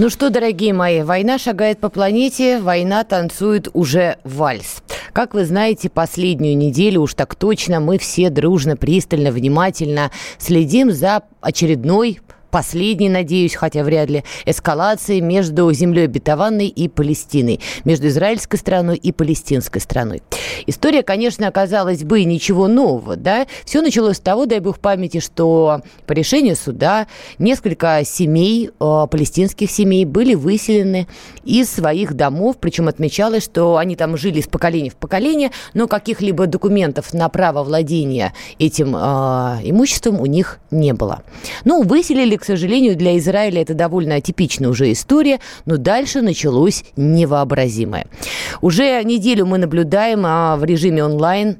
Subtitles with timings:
[0.00, 4.80] Ну что, дорогие мои, война шагает по планете, война танцует уже вальс.
[5.12, 11.24] Как вы знаете, последнюю неделю уж так точно мы все дружно, пристально, внимательно следим за
[11.40, 12.20] очередной
[12.50, 19.12] последней, надеюсь, хотя вряд ли, эскалации между землей обетованной и Палестиной, между израильской страной и
[19.12, 20.22] палестинской страной.
[20.66, 23.46] История, конечно, оказалась бы ничего нового, да.
[23.64, 27.06] Все началось с того, дай бог памяти, что по решению суда
[27.38, 31.06] несколько семей, э, палестинских семей, были выселены
[31.44, 36.46] из своих домов, причем отмечалось, что они там жили из поколения в поколение, но каких-либо
[36.46, 38.98] документов на право владения этим э,
[39.64, 41.22] имуществом у них не было.
[41.64, 48.06] Ну, выселили к сожалению, для Израиля это довольно атипичная уже история, но дальше началось невообразимое.
[48.60, 51.58] Уже неделю мы наблюдаем а, в режиме онлайн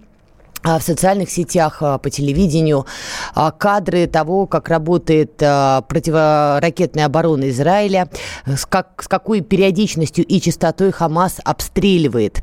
[0.62, 2.86] в социальных сетях, а, по телевидению
[3.34, 8.08] а, кадры того, как работает противоракетная оборона Израиля,
[8.46, 12.42] с, как, с какой периодичностью и частотой Хамас обстреливает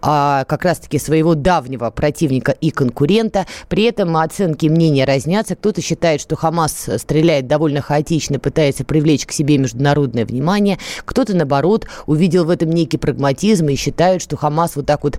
[0.00, 3.46] как раз-таки своего давнего противника и конкурента.
[3.68, 5.54] При этом оценки и мнения разнятся.
[5.56, 10.78] Кто-то считает, что Хамас стреляет довольно хаотично, пытается привлечь к себе международное внимание.
[11.04, 15.18] Кто-то, наоборот, увидел в этом некий прагматизм и считает, что Хамас вот так вот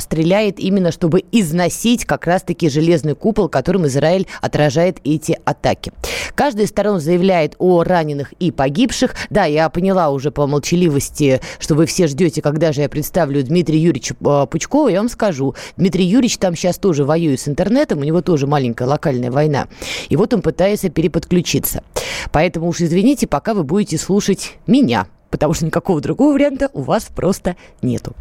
[0.00, 5.92] стреляет именно, чтобы изнасиловать сносить как раз-таки железный купол, которым Израиль отражает эти атаки.
[6.34, 9.14] Каждая из сторон заявляет о раненых и погибших.
[9.30, 13.78] Да, я поняла уже по молчаливости, что вы все ждете, когда же я представлю Дмитрия
[13.78, 14.88] Юрьевича э, Пучкова.
[14.88, 18.86] Я вам скажу, Дмитрий Юрьевич там сейчас тоже воюет с интернетом, у него тоже маленькая
[18.86, 19.68] локальная война.
[20.10, 21.82] И вот он пытается переподключиться.
[22.30, 27.08] Поэтому уж извините, пока вы будете слушать меня, потому что никакого другого варианта у вас
[27.14, 28.14] просто нету.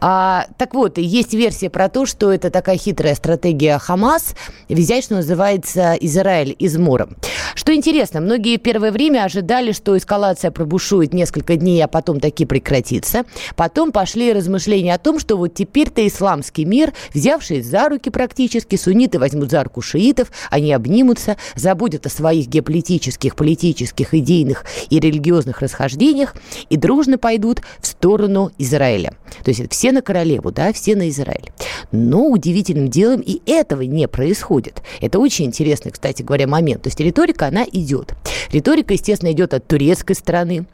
[0.00, 4.34] А, так вот, есть версия про то, что это такая хитрая стратегия Хамас
[4.68, 7.16] взять, что называется, Израиль измором.
[7.54, 13.24] Что интересно, многие первое время ожидали, что эскалация пробушует несколько дней, а потом таки прекратится.
[13.56, 19.18] Потом пошли размышления о том, что вот теперь-то исламский мир, взявшись за руки практически, сунниты
[19.18, 26.34] возьмут за руку шиитов, они обнимутся, забудут о своих геополитических, политических, идейных и религиозных расхождениях
[26.68, 29.14] и дружно пойдут в сторону Израиля.
[29.44, 31.50] То есть все на королеву, да, все на Израиль.
[31.92, 34.82] Но удивительным делом и этого не происходит.
[35.00, 36.82] Это очень интересный, кстати говоря, момент.
[36.82, 38.14] То есть риторика, она идет.
[38.52, 40.66] Риторика, естественно, идет от турецкой стороны,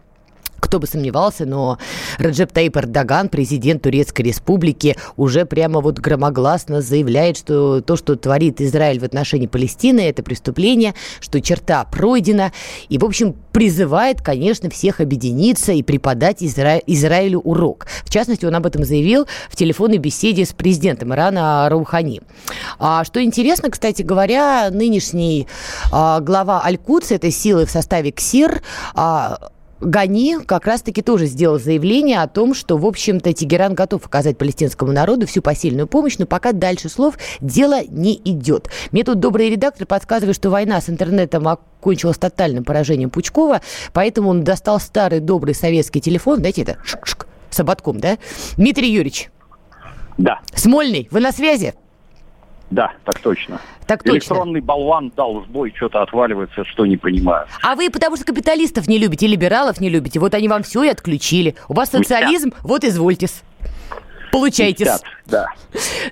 [0.61, 1.79] кто бы сомневался, но
[2.19, 8.61] Раджеп Таип Эрдоган, президент Турецкой Республики, уже прямо вот громогласно заявляет, что то, что творит
[8.61, 12.53] Израиль в отношении Палестины, это преступление, что черта пройдена.
[12.89, 16.79] И, в общем, призывает, конечно, всех объединиться и преподать Изра...
[16.87, 17.87] Израилю урок.
[18.05, 22.21] В частности, он об этом заявил в телефонной беседе с президентом Ирана Раухани.
[22.79, 25.47] А, что интересно, кстати говоря, нынешний
[25.93, 28.63] а, глава Аль-Кудс, этой силы в составе КСИР,
[28.95, 29.51] а,
[29.81, 34.93] Гани как раз-таки тоже сделал заявление о том, что, в общем-то, Тегеран готов оказать палестинскому
[34.93, 38.69] народу всю посильную помощь, но пока дальше слов дело не идет.
[38.93, 43.63] Мне тут добрый редактор подсказывает, что война с интернетом окончилась тотальным поражением Пучкова,
[43.95, 48.19] поэтому он достал старый добрый советский телефон, знаете, это шик-шик, с ободком, да?
[48.57, 49.31] Дмитрий Юрьевич.
[50.19, 50.41] Да.
[50.55, 51.75] Смольный, вы на связи?
[52.71, 53.61] Да, так точно.
[53.87, 54.35] Так точно.
[54.35, 57.47] Электронный болван дал сбой, что-то отваливается, что не понимаю.
[57.63, 60.21] А вы потому что капиталистов не любите, либералов не любите.
[60.21, 61.57] Вот они вам все и отключили.
[61.69, 63.43] У вас социализм, вот извольтесь.
[64.33, 64.87] Получайтесь.
[64.87, 65.47] Мстят, да.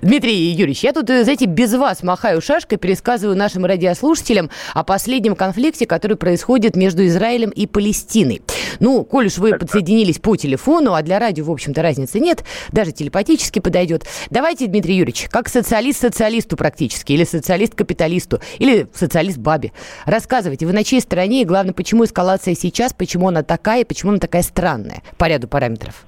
[0.01, 5.35] Дмитрий Юрьевич, я тут, э, знаете, без вас махаю шашкой, пересказываю нашим радиослушателям о последнем
[5.35, 8.41] конфликте, который происходит между Израилем и Палестиной.
[8.79, 12.43] Ну, коль уж вы так, подсоединились по телефону, а для радио, в общем-то, разницы нет,
[12.71, 14.05] даже телепатически подойдет.
[14.29, 19.71] Давайте, Дмитрий Юрьевич, как социалист социалисту практически, или социалист капиталисту, или социалист бабе,
[20.05, 24.19] рассказывайте, вы на чьей стороне, и главное, почему эскалация сейчас, почему она такая, почему она
[24.19, 26.05] такая странная по ряду параметров?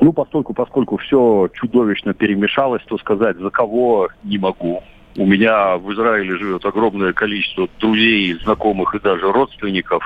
[0.00, 4.82] Ну, поскольку, поскольку все чудовищно перемешалось, то сказать, за кого не могу.
[5.16, 10.02] У меня в Израиле живет огромное количество друзей, знакомых и даже родственников.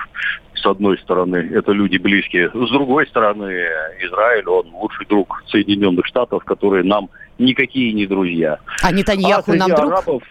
[0.54, 2.50] С одной стороны, это люди близкие.
[2.50, 3.66] С другой стороны,
[4.02, 7.08] Израиль, он лучший друг Соединенных Штатов, которые нам
[7.38, 8.58] никакие не друзья.
[8.82, 9.92] А Нетаньяху а нам друг?
[9.92, 10.22] Арабов,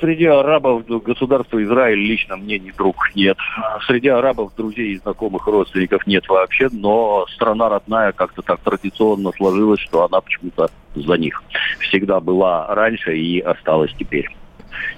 [0.00, 3.36] Среди арабов государства Израиль лично мне не друг нет.
[3.86, 10.04] Среди арабов друзей, знакомых, родственников нет вообще, но страна родная как-то так традиционно сложилась, что
[10.04, 11.42] она почему-то за них
[11.80, 14.28] всегда была раньше и осталась теперь.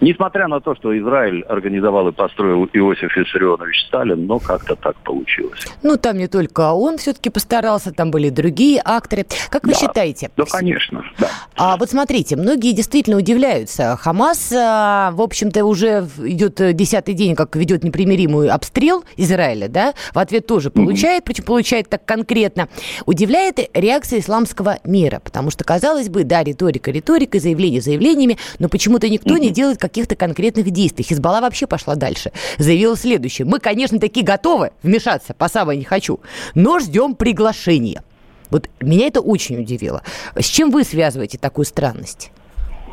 [0.00, 5.66] Несмотря на то, что Израиль организовал и построил Иосиф Виссарионович Сталин, но как-то так получилось.
[5.82, 9.26] Ну, там не только он все-таки постарался, там были другие акторы.
[9.50, 9.78] Как вы да.
[9.78, 10.30] считаете?
[10.36, 11.28] Да, конечно, да.
[11.56, 13.96] А вот смотрите, многие действительно удивляются.
[13.96, 19.94] Хамас, а, в общем-то, уже идет десятый день, как ведет непримиримый обстрел Израиля, да?
[20.14, 21.26] В ответ тоже получает, mm-hmm.
[21.26, 22.68] причем получает так конкретно.
[23.06, 29.08] Удивляет реакция исламского мира, потому что, казалось бы, да, риторика, риторика, заявления заявлениями, но почему-то
[29.08, 29.40] никто mm-hmm.
[29.40, 31.04] не делает делать каких-то конкретных действий.
[31.04, 32.32] Хизбалла вообще пошла дальше.
[32.58, 33.46] Заявила следующее.
[33.46, 36.20] Мы, конечно, таки готовы вмешаться, по самое не хочу,
[36.54, 38.02] но ждем приглашения.
[38.50, 40.02] Вот меня это очень удивило.
[40.34, 42.30] С чем вы связываете такую странность?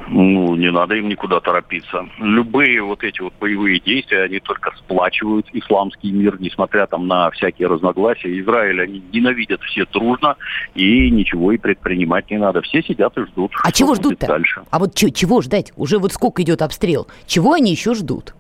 [0.08, 2.06] Ну, не надо им никуда торопиться.
[2.20, 7.68] Любые вот эти вот боевые действия, они только сплачивают исламский мир, несмотря там на всякие
[7.68, 8.40] разногласия.
[8.40, 10.36] Израиль они ненавидят все дружно,
[10.76, 12.62] и ничего и предпринимать не надо.
[12.62, 13.52] Все сидят и ждут.
[13.64, 14.28] А чего ждут-то?
[14.28, 14.64] Дальше.
[14.70, 15.74] А вот чего ждать?
[15.76, 17.08] Уже вот сколько идет обстрел?
[17.26, 18.36] Чего они еще ждут?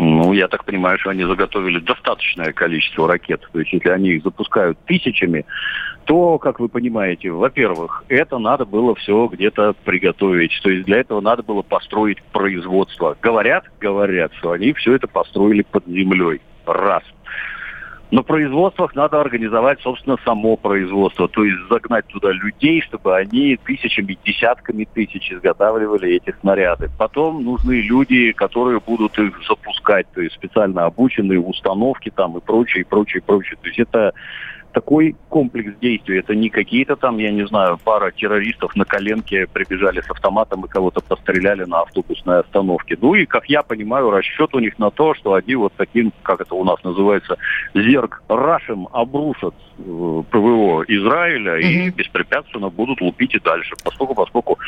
[0.00, 3.42] Ну, я так понимаю, что они заготовили достаточное количество ракет.
[3.52, 5.44] То есть, если они их запускают тысячами,
[6.04, 10.52] то, как вы понимаете, во-первых, это надо было все где-то приготовить.
[10.62, 13.16] То есть для этого надо было построить производство.
[13.20, 16.40] Говорят, говорят, что они все это построили под землей.
[16.64, 17.02] Раз.
[18.10, 24.16] На производствах надо организовать, собственно, само производство, то есть загнать туда людей, чтобы они тысячами,
[24.24, 26.88] десятками тысяч изготавливали эти снаряды.
[26.96, 32.80] Потом нужны люди, которые будут их запускать, то есть специально обученные установки там и прочее,
[32.82, 33.58] и прочее, и прочее.
[33.60, 34.14] То есть это
[34.72, 36.18] такой комплекс действий.
[36.18, 40.68] Это не какие-то там, я не знаю, пара террористов на коленке прибежали с автоматом и
[40.68, 42.96] кого-то постреляли на автобусной остановке.
[43.00, 46.40] Ну и, как я понимаю, расчет у них на то, что они вот таким, как
[46.40, 47.36] это у нас называется,
[47.74, 51.86] зерк рашем обрушат э, ПВО Израиля mm-hmm.
[51.86, 53.74] и беспрепятственно будут лупить и дальше.
[53.82, 54.58] Поскольку, поскольку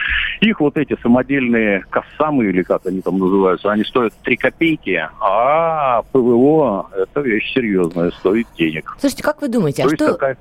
[0.41, 6.03] их вот эти самодельные кассамы, или как они там называются, они стоят 3 копейки, а
[6.13, 8.97] ПВО это вещь серьезная, стоит денег.
[8.99, 10.37] Слушайте, как вы думаете, а что, такая...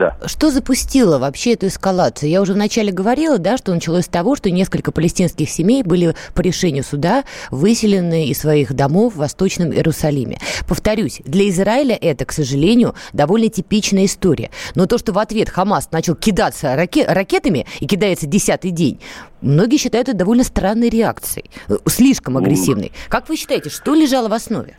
[0.00, 0.16] Да.
[0.24, 2.30] Что запустило вообще эту эскалацию?
[2.30, 6.40] Я уже вначале говорила, да, что началось с того, что несколько палестинских семей были по
[6.40, 10.38] решению суда выселены из своих домов в Восточном Иерусалиме.
[10.66, 14.50] Повторюсь, для Израиля это, к сожалению, довольно типичная история.
[14.74, 19.00] Но то, что в ответ Хамас начал кидаться раке- ракетами и кидается десятый день,
[19.42, 22.92] многие считают это довольно странной реакцией, э, слишком агрессивной.
[23.08, 24.78] Как вы считаете, что лежало в основе?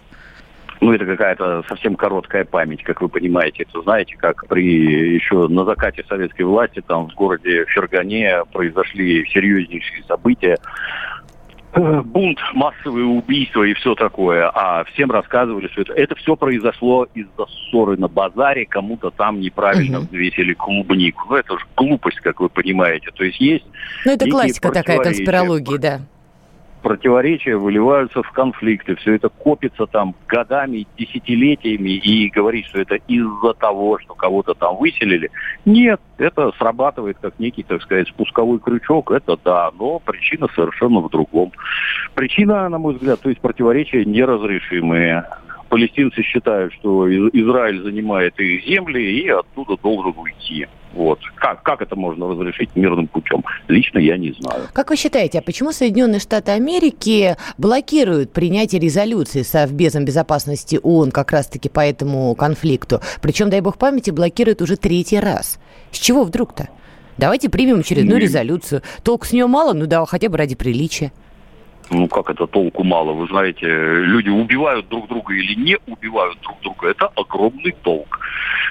[0.82, 3.64] Ну, это какая-то совсем короткая память, как вы понимаете.
[3.64, 10.04] Это знаете, как при еще на закате советской власти там в городе Фергане произошли серьезнейшие
[10.06, 10.58] события,
[11.76, 14.50] бунт, массовые убийства и все такое.
[14.50, 20.00] А всем рассказывали, что это, это все произошло из-за ссоры на базаре, кому-то там неправильно
[20.00, 20.08] угу.
[20.08, 21.28] взвесили клубнику.
[21.30, 23.12] Ну, это же глупость, как вы понимаете.
[23.14, 23.66] То есть есть...
[24.04, 26.02] Ну, это классика такая конспирологии, да
[26.82, 28.96] противоречия выливаются в конфликты.
[28.96, 34.78] Все это копится там годами, десятилетиями и говорить, что это из-за того, что кого-то там
[34.78, 35.30] выселили.
[35.66, 39.12] Нет, это срабатывает как некий, так сказать, спусковой крючок.
[39.12, 41.52] Это да, но причина совершенно в другом.
[42.16, 45.26] Причина, на мой взгляд, то есть противоречия неразрешимые
[45.72, 50.68] палестинцы считают, что Израиль занимает их земли и оттуда должен уйти.
[50.92, 51.20] Вот.
[51.36, 53.42] Как, как это можно разрешить мирным путем?
[53.70, 54.64] Лично я не знаю.
[54.74, 61.32] Как вы считаете, а почему Соединенные Штаты Америки блокируют принятие резолюции Совбезом безопасности ООН как
[61.32, 63.00] раз-таки по этому конфликту?
[63.22, 65.58] Причем, дай бог памяти, блокируют уже третий раз.
[65.92, 66.68] С чего вдруг-то?
[67.18, 68.82] Давайте примем очередную резолюцию.
[69.04, 71.14] Толк с нее мало, ну да, хотя бы ради приличия
[71.92, 76.60] ну как это толку мало, вы знаете, люди убивают друг друга или не убивают друг
[76.62, 78.20] друга, это огромный толк.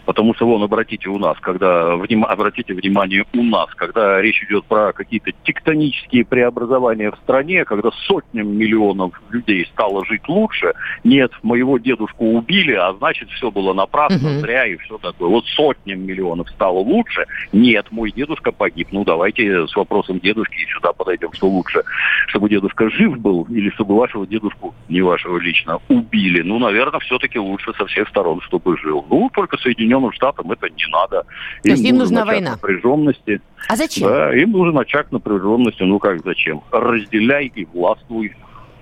[0.06, 4.64] Потому что, вон, обратите у нас, когда, вним, обратите внимание у нас, когда речь идет
[4.64, 10.72] про какие-то тектонические преобразования в стране, когда сотням миллионов людей стало жить лучше,
[11.04, 14.40] нет, моего дедушку убили, а значит, все было напрасно, угу.
[14.40, 15.28] зря и все такое.
[15.28, 18.88] Вот сотням миллионов стало лучше, нет, мой дедушка погиб.
[18.92, 21.82] Ну, давайте с вопросом дедушки сюда подойдем, что лучше,
[22.28, 26.42] чтобы дедушка жив был или чтобы вашего дедушку, не вашего лично, убили.
[26.42, 29.04] Ну, наверное, все-таки лучше со всех сторон, чтобы жил.
[29.10, 31.24] Ну, только Соединенным Штатам это не надо.
[31.62, 32.52] То им есть им нужна война?
[32.52, 33.40] Напряженности.
[33.68, 34.08] А зачем?
[34.08, 35.82] Да, им нужен очаг напряженности.
[35.82, 36.62] Ну, как зачем?
[36.70, 38.34] Разделяй и властвуй.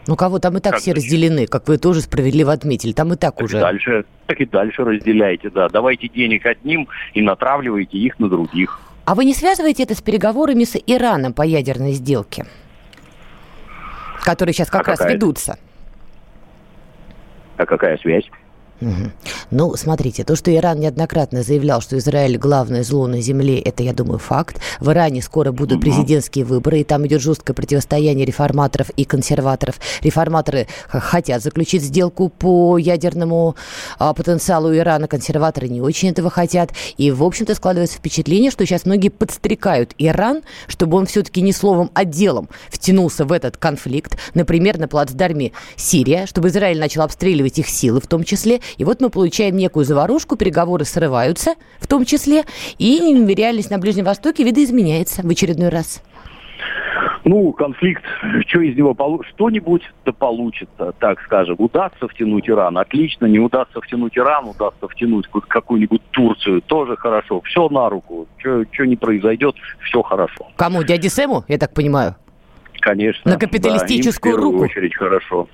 [0.06, 2.92] Ну, кого там и так как все разделены, как вы тоже справедливо отметили.
[2.92, 3.58] Там и так, так уже.
[3.58, 5.68] И дальше, так и дальше разделяйте, да.
[5.68, 8.80] Давайте денег одним и натравливайте их на других.
[9.04, 12.47] А вы не связываете это с переговорами с Ираном по ядерной сделке?
[14.28, 15.14] Которые сейчас как а раз какая?
[15.14, 15.58] ведутся.
[17.56, 18.30] А какая связь?
[19.50, 23.92] Ну, смотрите, то, что Иран неоднократно заявлял, что Израиль главное зло на земле, это, я
[23.92, 24.61] думаю, факт.
[24.78, 29.80] В Иране скоро будут президентские выборы, и там идет жесткое противостояние реформаторов и консерваторов.
[30.02, 33.56] Реформаторы хотят заключить сделку по ядерному
[33.99, 36.70] а, потенциалу Ирана, консерваторы не очень этого хотят.
[36.97, 41.90] И, в общем-то, складывается впечатление, что сейчас многие подстрекают Иран, чтобы он все-таки не словом,
[41.94, 44.16] а делом втянулся в этот конфликт.
[44.35, 49.00] Например, на плацдарме Сирия, чтобы Израиль начал обстреливать их силы в том числе, и вот
[49.00, 52.44] мы получаем некую заварушку, переговоры срываются в том числе,
[52.78, 52.98] и
[53.34, 56.02] реальность на Ближнем Востоке видоизменяется в очередной раз.
[57.25, 58.02] Ну, конфликт,
[58.46, 59.34] что из него получится?
[59.34, 61.56] Что-нибудь да получится, так скажем.
[61.58, 63.26] Удастся втянуть Иран, отлично.
[63.26, 67.40] Не удастся втянуть Иран, удастся втянуть какую-нибудь Турцию, тоже хорошо.
[67.42, 68.26] Все на руку.
[68.38, 70.48] Что не произойдет, все хорошо.
[70.56, 70.82] Кому?
[70.82, 72.16] Дяде Сэму, я так понимаю?
[72.80, 73.32] Конечно.
[73.32, 74.64] На капиталистическую да, им в руку?
[74.64, 75.48] очередь хорошо.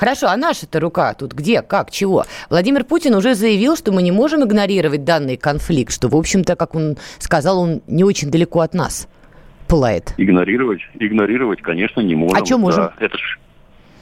[0.00, 2.24] Хорошо, а наша-то рука тут где, как, чего?
[2.48, 6.74] Владимир Путин уже заявил, что мы не можем игнорировать данный конфликт, что, в общем-то, как
[6.74, 9.08] он сказал, он не очень далеко от нас
[9.68, 10.14] пылает.
[10.16, 10.80] Игнорировать?
[10.98, 12.42] Игнорировать, конечно, не можем.
[12.42, 12.84] А что можем?
[12.84, 13.38] Да, это ж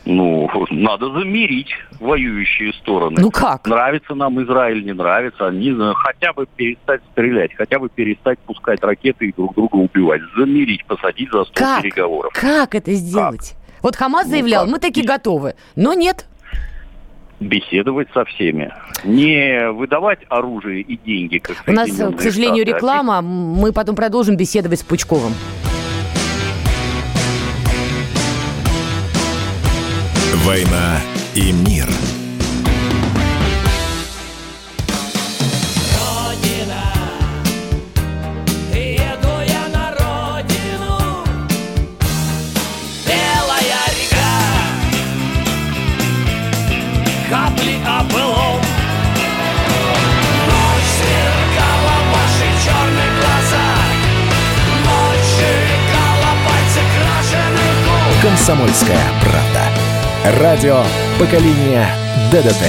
[0.04, 3.16] ну, надо замирить воюющие стороны.
[3.20, 3.66] Ну как?
[3.66, 5.48] Нравится нам Израиль, не нравится.
[5.48, 10.22] Они хотя бы перестать стрелять, хотя бы перестать пускать ракеты и друг друга убивать.
[10.36, 11.82] Замирить, посадить за стол как?
[11.82, 12.32] переговоров.
[12.32, 13.50] Как это сделать?
[13.50, 13.57] Как?
[13.82, 14.72] Вот Хамас ну, заявлял, как?
[14.72, 16.26] мы такие готовы, но нет.
[17.40, 18.72] Беседовать со всеми.
[19.04, 23.22] Не выдавать оружие и деньги, как У нас, к сожалению, Штаты, реклама.
[23.22, 25.32] Мы потом продолжим беседовать с Пучковым.
[30.44, 31.00] «Война
[31.34, 31.86] и мир».
[58.20, 60.40] «Комсомольская правда».
[60.40, 60.82] Радио
[61.20, 61.88] поколения
[62.32, 62.64] ДДТ».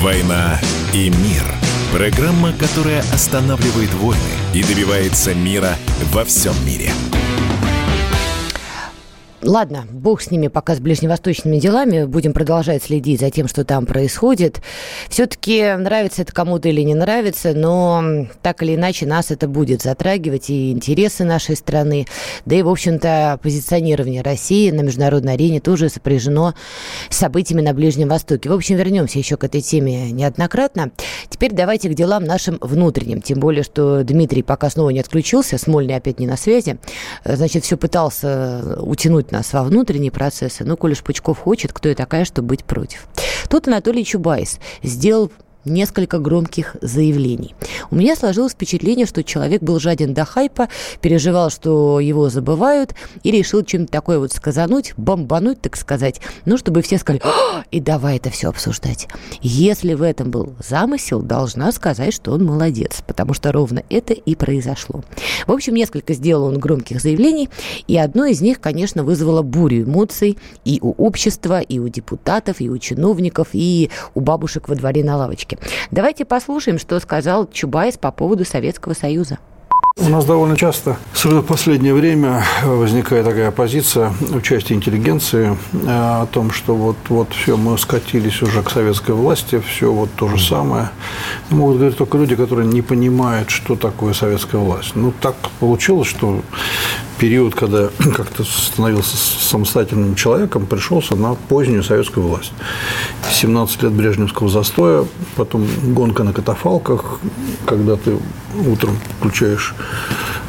[0.00, 0.58] «Война
[0.94, 1.42] и мир»–
[1.92, 4.20] программа, которая останавливает войны
[4.54, 5.76] и добивается мира
[6.12, 6.90] во всем мире–
[9.46, 12.04] Ладно, бог с ними пока с ближневосточными делами.
[12.04, 14.62] Будем продолжать следить за тем, что там происходит.
[15.10, 20.48] Все-таки нравится это кому-то или не нравится, но так или иначе нас это будет затрагивать
[20.48, 22.06] и интересы нашей страны.
[22.46, 26.54] Да и, в общем-то, позиционирование России на международной арене тоже сопряжено
[27.10, 28.48] с событиями на Ближнем Востоке.
[28.48, 30.90] В общем, вернемся еще к этой теме неоднократно.
[31.28, 33.20] Теперь давайте к делам нашим внутренним.
[33.20, 36.78] Тем более, что Дмитрий пока снова не отключился, Смольный опять не на связи.
[37.26, 40.64] Значит, все пытался утянуть нас во внутренние процессы.
[40.64, 43.06] Ну, коль Пучков хочет, кто я такая, чтобы быть против.
[43.48, 45.30] Тут Анатолий Чубайс сделал
[45.64, 47.54] несколько громких заявлений.
[47.90, 50.68] У меня сложилось впечатление, что человек был жаден до хайпа,
[51.00, 56.82] переживал, что его забывают, и решил чем-то такое вот сказануть, бомбануть, так сказать, ну, чтобы
[56.82, 57.22] все сказали,
[57.70, 59.08] и давай это все обсуждать.
[59.40, 64.34] Если в этом был замысел, должна сказать, что он молодец, потому что ровно это и
[64.34, 65.02] произошло.
[65.46, 67.48] В общем, несколько сделал он громких заявлений,
[67.86, 72.68] и одно из них, конечно, вызвало бурю эмоций и у общества, и у депутатов, и
[72.68, 75.76] у чиновников, и у бабушек во дворе на лавочке порядке.
[75.90, 79.38] Давайте послушаем, что сказал Чубайс по поводу Советского Союза.
[79.96, 85.76] У нас довольно часто, особенно в последнее время, возникает такая позиция в части интеллигенции э,
[85.86, 90.26] о том, что вот, вот все, мы скатились уже к советской власти, все вот то
[90.26, 90.90] же самое.
[91.50, 94.96] Могут говорить только люди, которые не понимают, что такое советская власть.
[94.96, 96.42] Ну, так получилось, что
[97.18, 102.52] период, когда как-то становился самостоятельным человеком, пришелся на позднюю советскую власть.
[103.34, 105.04] 17 лет брежневского застоя,
[105.36, 107.20] потом гонка на катафалках,
[107.66, 108.18] когда ты
[108.66, 109.74] утром включаешь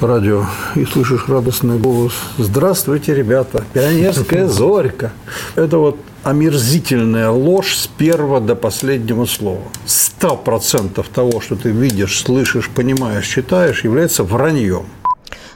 [0.02, 3.64] радио и слышишь радостный голос «Здравствуйте, ребята!
[3.74, 5.12] Пионерская зорька!»
[5.56, 9.62] Это вот омерзительная ложь с первого до последнего слова.
[9.86, 14.86] Сто процентов того, что ты видишь, слышишь, понимаешь, читаешь, является враньем.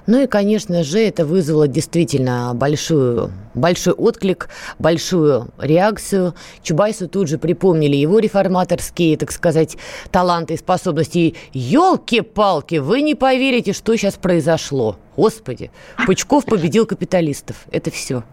[0.06, 4.50] Ну и, конечно же, это вызвало действительно большую, большой отклик,
[4.80, 6.34] большую реакцию.
[6.64, 9.78] Чубайсу тут же припомнили его реформаторские, так сказать,
[10.12, 11.36] таланты и способности.
[11.54, 14.98] Елки-палки, вы не поверите, что сейчас произошло.
[15.20, 15.70] Господи,
[16.06, 17.58] Пучков победил капиталистов.
[17.74, 18.24] Это все.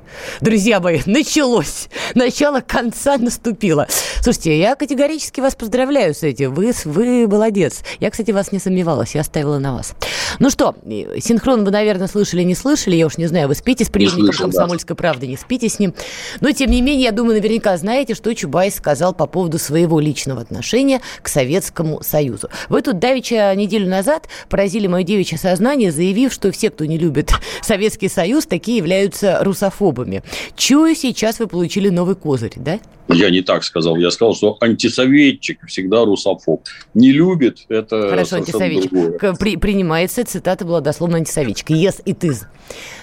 [0.40, 1.88] Друзья мои, началось.
[2.14, 3.88] Начало конца наступило.
[4.23, 6.55] Слушайте, я категорически вас поздравляю с этим.
[6.55, 7.83] Вы, вы молодец.
[7.99, 9.16] Я, кстати, вас не сомневалась.
[9.16, 9.95] Я оставила на вас.
[10.38, 10.76] Ну что,
[11.19, 12.95] синхрон вы, наверное, слышали, не слышали.
[12.95, 14.99] Я уж не знаю, вы спите с приемником «Комсомольской да.
[14.99, 15.93] правды», не спите с ним.
[16.40, 20.43] Но, тем не менее, я думаю, наверняка знаете, что Чубайс сказал по поводу своего личного
[20.43, 22.49] отношения к Советскому Союзу.
[22.69, 27.33] Вы тут давеча неделю назад поразили мое девичье сознание, заявив, что все, кто не любит
[27.62, 30.23] Советский Союз, такие являются русофобами.
[30.56, 32.78] Чую, сейчас вы получили новый козырь, да?
[33.09, 33.97] Я не так сказал.
[33.97, 36.64] Я сказал, что антисоветчик всегда русофоб.
[36.95, 39.38] Не любит, это Хорошо, антисоветчик.
[39.38, 41.71] При, принимается, цитата была дословно антисоветчик.
[41.71, 42.45] Yes, it is.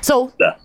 [0.02, 0.58] So, да.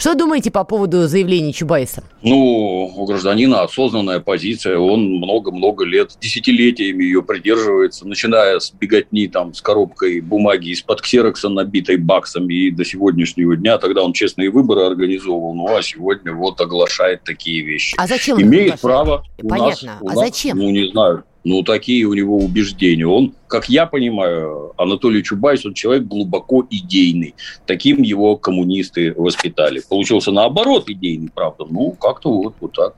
[0.00, 2.02] Что думаете по поводу заявления Чубайса?
[2.22, 4.78] Ну, у гражданина осознанная позиция.
[4.78, 11.50] Он много-много лет, десятилетиями ее придерживается, начиная с беготни там, с коробкой бумаги из-под ксерокса,
[11.50, 13.76] набитой баксами, и до сегодняшнего дня.
[13.76, 15.54] Тогда он честные выборы организовывал.
[15.54, 17.94] Ну, а сегодня вот оглашает такие вещи.
[17.98, 18.40] А зачем?
[18.40, 19.26] Имеет право.
[19.46, 19.98] Понятно.
[20.00, 20.56] У нас, а нас, зачем?
[20.56, 21.24] Ну, не знаю.
[21.42, 23.06] Ну, такие у него убеждения.
[23.06, 27.34] Он, как я понимаю, Анатолий Чубайс, он человек глубоко идейный.
[27.66, 29.82] Таким его коммунисты воспитали.
[29.88, 31.64] Получился наоборот идейный, правда.
[31.68, 32.94] Ну, как-то вот, вот так.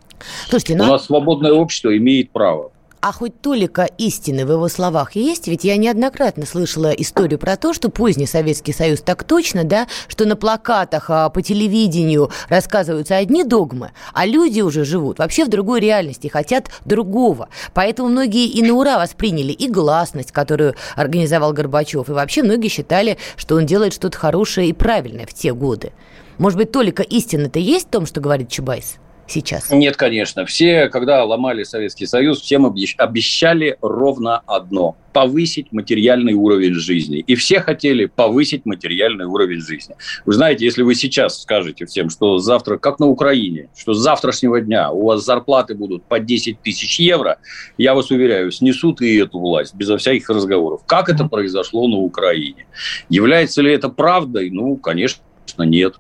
[0.48, 0.84] Слушайте, ну...
[0.84, 2.72] У нас свободное общество имеет право
[3.02, 5.48] а хоть толика истины в его словах есть?
[5.48, 10.24] Ведь я неоднократно слышала историю про то, что поздний Советский Союз так точно, да, что
[10.24, 15.80] на плакатах, а по телевидению рассказываются одни догмы, а люди уже живут вообще в другой
[15.80, 17.48] реальности, хотят другого.
[17.74, 23.18] Поэтому многие и на ура восприняли и гласность, которую организовал Горбачев, и вообще многие считали,
[23.36, 25.90] что он делает что-то хорошее и правильное в те годы.
[26.38, 28.98] Может быть, толика истины-то есть в том, что говорит Чубайс?
[29.32, 29.70] Сейчас?
[29.70, 30.46] Нет, конечно.
[30.46, 37.18] Все, когда ломали Советский Союз, всем обещали ровно одно– повысить материальный уровень жизни.
[37.18, 39.94] И все хотели повысить материальный уровень жизни.
[40.24, 44.60] Вы знаете, если вы сейчас скажете всем, что завтра, как на Украине, что с завтрашнего
[44.60, 47.38] дня у вас зарплаты будут по 10 тысяч евро,
[47.76, 50.82] я вас уверяю, снесут и эту власть, безо всяких разговоров.
[50.86, 52.66] Как это произошло на Украине?
[53.10, 54.50] Является ли это правдой?
[54.50, 55.22] Ну, конечно,
[55.58, 55.96] нет.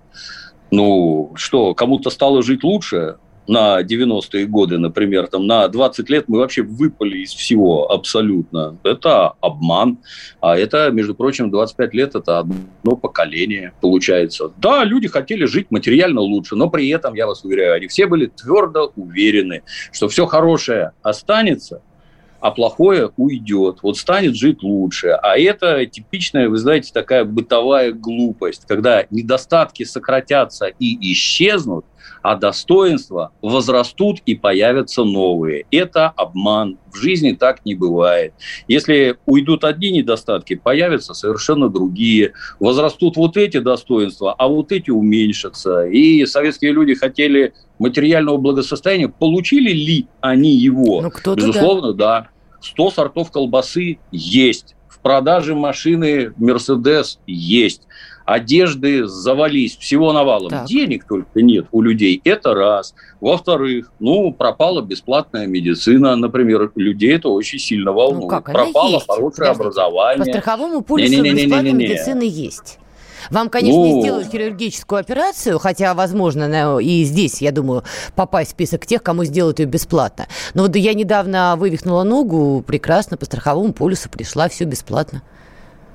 [0.70, 3.16] Ну, что, кому-то стало жить лучше
[3.46, 8.78] на 90-е годы, например, там на 20 лет мы вообще выпали из всего абсолютно.
[8.84, 9.98] Это обман.
[10.40, 14.52] А это, между прочим, 25 лет– это одно поколение, получается.
[14.58, 18.26] Да, люди хотели жить материально лучше, но при этом, я вас уверяю, они все были
[18.26, 21.82] твердо уверены, что все хорошее останется–
[22.42, 23.78] а плохое уйдет.
[23.82, 25.10] Вот станет жить лучше.
[25.10, 31.86] А это типичная, вы знаете, такая бытовая глупость, когда недостатки сократятся и исчезнут,
[32.22, 35.66] а достоинства возрастут и появятся новые.
[35.70, 36.78] Это обман.
[36.92, 38.34] В жизни так не бывает.
[38.68, 42.32] Если уйдут одни недостатки, появятся совершенно другие.
[42.60, 45.86] Возрастут вот эти достоинства, а вот эти уменьшатся.
[45.86, 49.08] И советские люди хотели материального благосостояния.
[49.08, 51.02] Получили ли они его?
[51.02, 52.20] Ну, Безусловно, да.
[52.20, 52.28] да.
[52.62, 54.76] 100 сортов колбасы есть.
[54.88, 57.82] В продаже машины Мерседес есть.
[58.24, 60.50] Одежды завались, всего навалом.
[60.50, 60.66] Так.
[60.66, 62.20] Денег только нет у людей.
[62.24, 62.94] Это раз.
[63.20, 66.72] Во-вторых, ну, пропала бесплатная медицина, например.
[66.76, 68.22] Людей это очень сильно волнует.
[68.22, 68.44] Ну, как?
[68.44, 69.06] Пропало есть.
[69.06, 69.62] хорошее Подождите.
[69.62, 70.24] образование.
[70.24, 72.78] По страховому полису бесплатная медицина есть.
[73.30, 74.00] Вам, конечно, ну...
[74.00, 79.60] сделают хирургическую операцию, хотя, возможно, и здесь, я думаю, попасть в список тех, кому сделают
[79.60, 80.26] ее бесплатно.
[80.54, 85.22] Но вот я недавно вывихнула ногу, прекрасно, по страховому полюсу пришла, все бесплатно.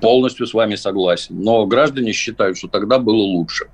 [0.01, 1.41] Полностью с вами согласен.
[1.41, 3.65] Но граждане считают, что тогда было лучше.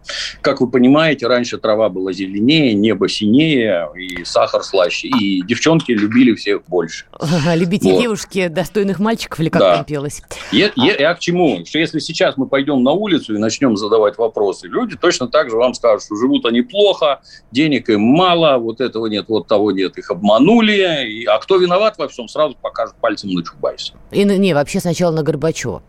[0.42, 5.08] Как вы понимаете, раньше трава была зеленее, небо синее, и сахар слаще.
[5.08, 7.06] И девчонки любили всех больше.
[7.56, 8.02] Любите вот.
[8.02, 9.76] девушки достойных мальчиков, или как да.
[9.78, 10.22] там пелось?
[10.52, 11.66] Я, я, я к чему?
[11.66, 15.58] Что если сейчас мы пойдем на улицу и начнем задавать вопросы, люди точно так же
[15.58, 19.98] вам скажут, что живут они плохо, денег им мало, вот этого нет, вот того нет,
[19.98, 21.08] их обманули.
[21.08, 23.94] И, а кто виноват во всем, сразу покажут пальцем на Чубайса.
[24.12, 25.82] И, не, вообще сначала на Горбачева.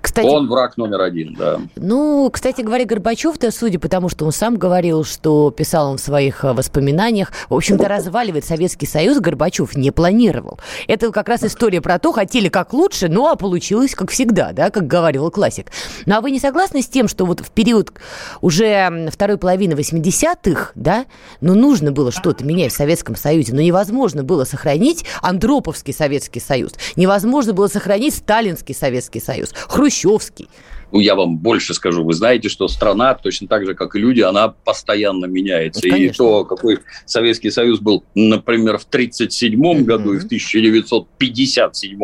[0.00, 1.60] Кстати, он враг номер один, да.
[1.76, 6.00] Ну, кстати говоря, Горбачев-то, судя по тому, что он сам говорил, что писал он в
[6.00, 10.58] своих э, воспоминаниях, в общем-то, разваливать Советский Союз Горбачев не планировал.
[10.88, 14.70] Это как раз история про то, хотели как лучше, ну, а получилось как всегда, да,
[14.70, 15.70] как говорил классик.
[16.06, 17.92] Ну, а вы не согласны с тем, что вот в период
[18.40, 21.06] уже второй половины 80-х, да,
[21.40, 26.72] ну, нужно было что-то менять в Советском Союзе, но невозможно было сохранить Андроповский Советский Союз,
[26.96, 30.48] невозможно было сохранить Сталинский Советский Союз, Хрущевский.
[30.96, 34.22] Ну, я вам больше скажу, вы знаете, что страна, точно так же, как и люди,
[34.22, 35.82] она постоянно меняется.
[35.82, 36.14] Конечно.
[36.14, 39.82] И то, какой Советский Союз был, например, в 1937 mm-hmm.
[39.82, 41.98] году и в 1957,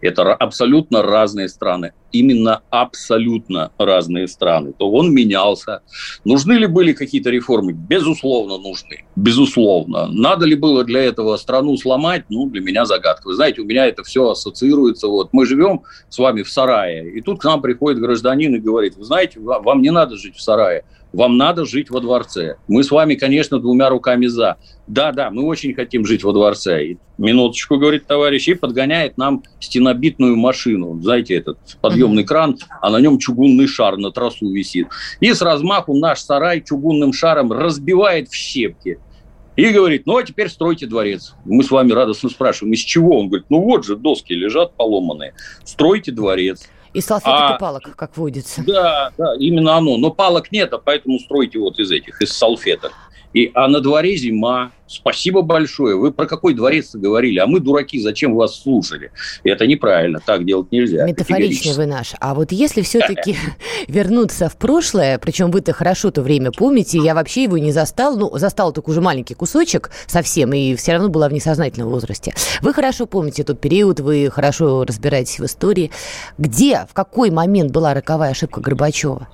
[0.00, 5.82] это абсолютно разные страны именно абсолютно разные страны, то он менялся.
[6.24, 7.72] Нужны ли были какие-то реформы?
[7.72, 9.04] Безусловно, нужны.
[9.16, 10.06] Безусловно.
[10.06, 12.24] Надо ли было для этого страну сломать?
[12.28, 13.28] Ну, для меня загадка.
[13.28, 15.08] Вы знаете, у меня это все ассоциируется.
[15.08, 18.96] Вот мы живем с вами в сарае, и тут к нам приходит гражданин и говорит,
[18.96, 22.56] вы знаете, вам не надо жить в сарае, вам надо жить во дворце.
[22.68, 24.56] Мы с вами, конечно, двумя руками за.
[24.86, 26.84] Да, да, мы очень хотим жить во дворце.
[26.84, 31.00] И, минуточку, говорит товарищ, и подгоняет нам стенобитную машину.
[31.00, 34.88] Знаете, этот подъемный кран, а на нем чугунный шар на трассу висит.
[35.20, 38.98] И с размаху наш сарай чугунным шаром разбивает в щепки.
[39.56, 41.34] И говорит, ну а теперь стройте дворец.
[41.44, 43.18] Мы с вами радостно спрашиваем, из чего?
[43.18, 45.34] Он говорит, ну вот же доски лежат поломанные.
[45.64, 46.68] Стройте дворец.
[46.92, 48.62] И салфеток а, и палок, как водится.
[48.66, 49.96] Да, да, именно оно.
[49.96, 52.92] Но палок нет, а поэтому стройте вот из этих, из салфеток.
[53.34, 54.72] И, а на дворе зима.
[54.86, 55.96] Спасибо большое.
[55.96, 57.38] Вы про какой дворец говорили?
[57.38, 59.10] А мы дураки, зачем вас слушали?
[59.44, 60.18] И это неправильно.
[60.24, 61.06] Так делать нельзя.
[61.06, 62.14] Метафоричный вы наш.
[62.20, 63.36] А вот если все-таки
[63.88, 68.16] вернуться в прошлое, причем вы-то хорошо то время помните, я вообще его не застал.
[68.16, 72.32] Ну, застал только уже маленький кусочек совсем, и все равно была в несознательном возрасте.
[72.62, 75.90] Вы хорошо помните тот период, вы хорошо разбираетесь в истории.
[76.38, 79.28] Где, в какой момент была роковая ошибка Горбачева?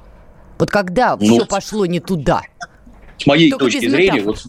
[0.59, 2.43] Вот когда ну, все пошло не туда?
[3.19, 4.45] С моей Только точки зрения, вот,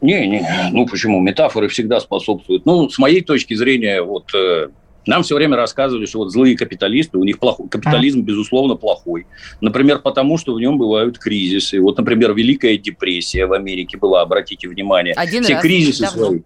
[0.00, 1.20] не, не, ну почему?
[1.20, 2.66] Метафоры всегда способствуют.
[2.66, 4.68] Ну, с моей точки зрения, вот э,
[5.06, 9.26] нам все время рассказывали, что вот злые капиталисты, у них плохой, капитализм, безусловно, плохой.
[9.60, 11.80] Например, потому что в нем бывают кризисы.
[11.80, 15.14] Вот, например, Великая депрессия в Америке была, обратите внимание.
[15.14, 16.26] Один Все раз, кризисы давно.
[16.26, 16.40] свои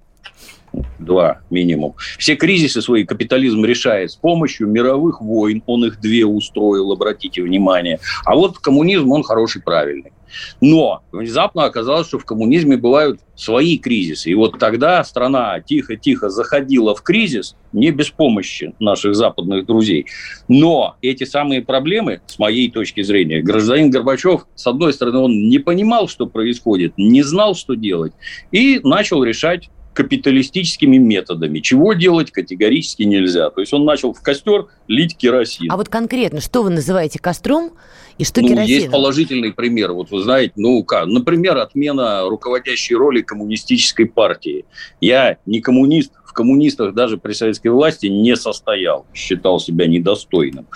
[0.99, 1.95] два минимум.
[2.19, 5.63] Все кризисы свои капитализм решает с помощью мировых войн.
[5.67, 8.01] Он их две устроил, обратите внимание.
[8.25, 10.13] А вот коммунизм, он хороший, правильный.
[10.61, 14.31] Но внезапно оказалось, что в коммунизме бывают свои кризисы.
[14.31, 20.07] И вот тогда страна тихо-тихо заходила в кризис, не без помощи наших западных друзей.
[20.49, 25.59] Но эти самые проблемы, с моей точки зрения, гражданин Горбачев, с одной стороны, он не
[25.59, 28.13] понимал, что происходит, не знал, что делать,
[28.51, 31.59] и начал решать капиталистическими методами.
[31.59, 33.51] Чего делать категорически нельзя.
[33.51, 35.73] То есть он начал в костер лить керосин.
[35.73, 37.73] А вот конкретно, что вы называете костром
[38.19, 38.69] и что ну, керосином?
[38.69, 39.93] Есть положительный пример.
[39.93, 44.65] Вот вы знаете, ну как, например, отмена руководящей роли коммунистической партии.
[45.01, 50.67] Я не коммунист, в коммунистах даже при советской власти не состоял, считал себя недостойным.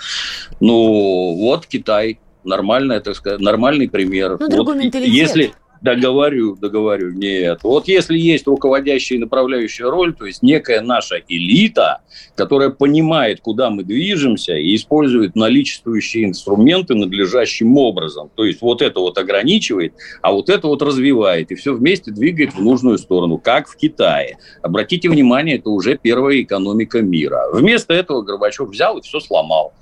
[0.61, 4.37] Ну вот Китай, нормальный, так сказать, нормальный пример.
[4.39, 5.13] Ну, другой вот, менталитет.
[5.13, 7.11] Если, Договорю, договорю.
[7.11, 7.59] Нет.
[7.63, 11.99] Вот если есть руководящая и направляющая роль, то есть некая наша элита,
[12.35, 18.31] которая понимает, куда мы движемся и использует наличествующие инструменты надлежащим образом.
[18.33, 21.51] То есть вот это вот ограничивает, а вот это вот развивает.
[21.51, 24.37] И все вместе двигает в нужную сторону, как в Китае.
[24.61, 27.43] Обратите внимание, это уже первая экономика мира.
[27.51, 29.73] Вместо этого Горбачев взял и все сломал.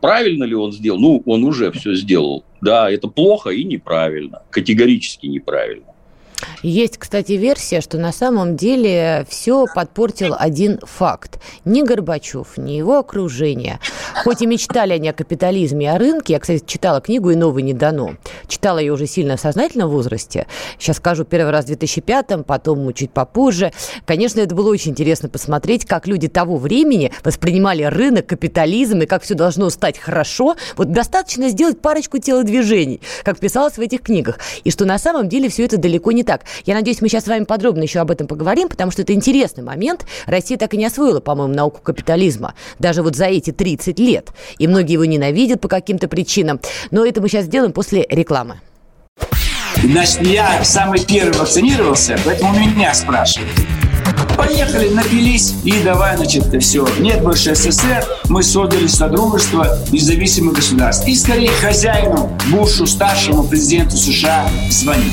[0.00, 0.98] Правильно ли он сделал?
[0.98, 2.44] Ну, он уже все сделал.
[2.60, 5.86] Да, это плохо и неправильно, категорически неправильно.
[6.62, 11.40] Есть, кстати, версия, что на самом деле все подпортил один факт.
[11.64, 13.78] Ни Горбачев, ни его окружение,
[14.24, 17.62] хоть и мечтали они о капитализме и о рынке, я, кстати, читала книгу «И новый
[17.62, 18.14] не дано».
[18.48, 20.46] Читала ее уже сильно в сознательном возрасте.
[20.78, 23.72] Сейчас скажу первый раз в 2005-м, потом чуть попозже.
[24.04, 29.22] Конечно, это было очень интересно посмотреть, как люди того времени воспринимали рынок, капитализм и как
[29.22, 30.56] все должно стать хорошо.
[30.76, 34.38] Вот достаточно сделать парочку телодвижений, как писалось в этих книгах.
[34.64, 36.42] И что на самом деле все это далеко не так.
[36.66, 39.62] Я надеюсь, мы сейчас с вами подробно еще об этом поговорим, потому что это интересный
[39.62, 40.04] момент.
[40.26, 42.54] Россия так и не освоила, по-моему, науку капитализма.
[42.78, 44.30] Даже вот за эти 30 лет.
[44.58, 46.60] И многие его ненавидят по каким-то причинам.
[46.90, 48.60] Но это мы сейчас сделаем после рекламы.
[49.82, 53.50] Значит, я самый первый вакцинировался, поэтому меня спрашивают.
[54.36, 56.86] Поехали, напились и давай, значит, все.
[56.98, 61.06] Нет больше СССР, мы создали Содружество независимых государств.
[61.08, 65.12] И скорее хозяину, Бушу, старшему президенту США звонить.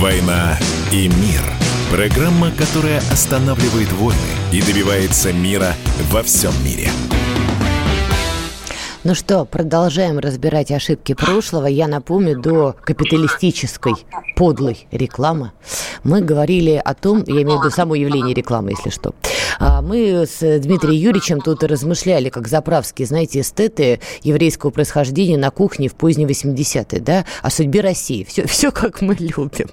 [0.00, 0.56] «Война
[0.92, 1.42] и мир»–
[1.90, 4.18] программа, которая останавливает войны–
[4.52, 5.74] и добивается мира
[6.12, 6.88] во всем мире.
[9.02, 11.66] Ну что, продолжаем разбирать ошибки прошлого.
[11.66, 13.94] Я напомню, до капиталистической
[14.36, 15.52] подлой рекламы
[16.04, 19.14] мы говорили о том, я имею в виду само явление рекламы, если что.
[19.58, 25.88] А мы с Дмитрием Юрьевичем тут размышляли, как заправские, знаете, эстеты еврейского происхождения на кухне
[25.88, 28.24] в поздние 80-е, да, о судьбе России.
[28.24, 29.68] Все, все как мы любим.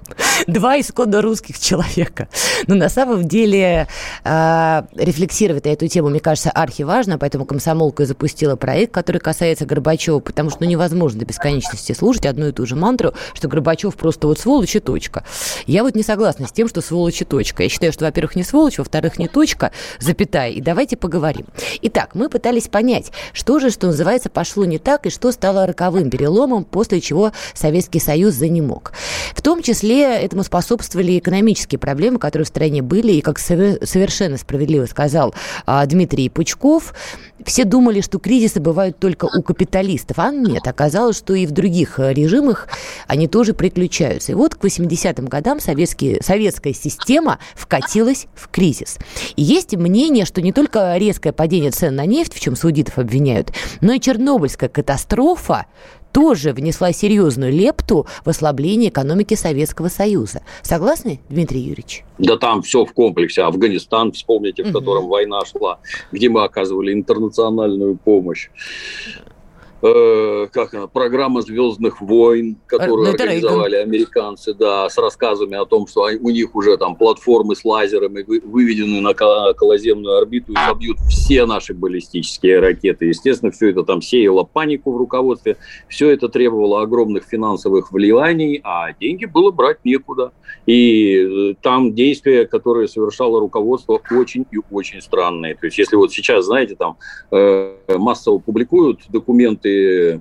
[0.46, 2.28] Два исходно русских человека.
[2.66, 3.86] Но на самом деле
[4.24, 9.66] э, рефлексировать на эту тему, мне кажется, архиважно, поэтому комсомолка и запустила проект, который касается
[9.66, 13.94] Горбачева, потому что ну, невозможно до бесконечности слушать одну и ту же мантру, что Горбачев
[13.94, 15.24] просто вот сволочь и точка.
[15.66, 17.62] Я вот не согласна с тем, что сволочь и точка.
[17.62, 20.50] Я считаю, что, во-первых, не сволочь, во-вторых, не точка, запятая.
[20.50, 21.46] И давайте поговорим.
[21.82, 26.10] Итак, мы пытались понять, что же, что называется, пошло не так и что стало роковым
[26.10, 28.92] переломом, после чего Советский Союз занемог.
[29.34, 34.86] В том числе этому способствовали экономические проблемы, которые в стране были, и, как совершенно справедливо
[34.86, 35.34] сказал
[35.66, 36.94] а, Дмитрий Пучков,
[37.44, 41.98] все думали, что кризисы бывают только у капиталистов, а нет, оказалось, что и в других
[41.98, 42.68] э, режимах
[43.06, 44.32] они тоже приключаются.
[44.32, 48.98] И вот к 80-м годам советские, советская система вкатилась в кризис.
[49.36, 53.52] И есть мнение, что не только резкое падение цен на нефть, в чем саудитов обвиняют,
[53.80, 55.66] но и Чернобыльская катастрофа
[56.16, 60.40] тоже внесла серьезную лепту в ослабление экономики Советского Союза.
[60.62, 62.04] Согласны, Дмитрий Юрьевич?
[62.16, 63.42] Да там все в комплексе.
[63.42, 65.10] Афганистан, вспомните, в котором угу.
[65.10, 65.78] война шла,
[66.12, 68.48] где мы оказывали интернациональную помощь
[69.82, 75.86] э, как она, программа «Звездных войн», которую ну, организовали американцы, да, с рассказами о том,
[75.86, 81.46] что у них уже там платформы с лазерами выведены на околоземную орбиту и собьют все
[81.46, 83.06] наши баллистические ракеты.
[83.06, 85.56] Естественно, все это там сеяло панику в руководстве,
[85.88, 90.32] все это требовало огромных финансовых вливаний, а деньги было брать некуда.
[90.66, 95.54] И э, там действия, которые совершало руководство, очень и очень странные.
[95.54, 96.96] То есть, если вот сейчас, знаете, там
[97.30, 99.65] э, массово публикуют документы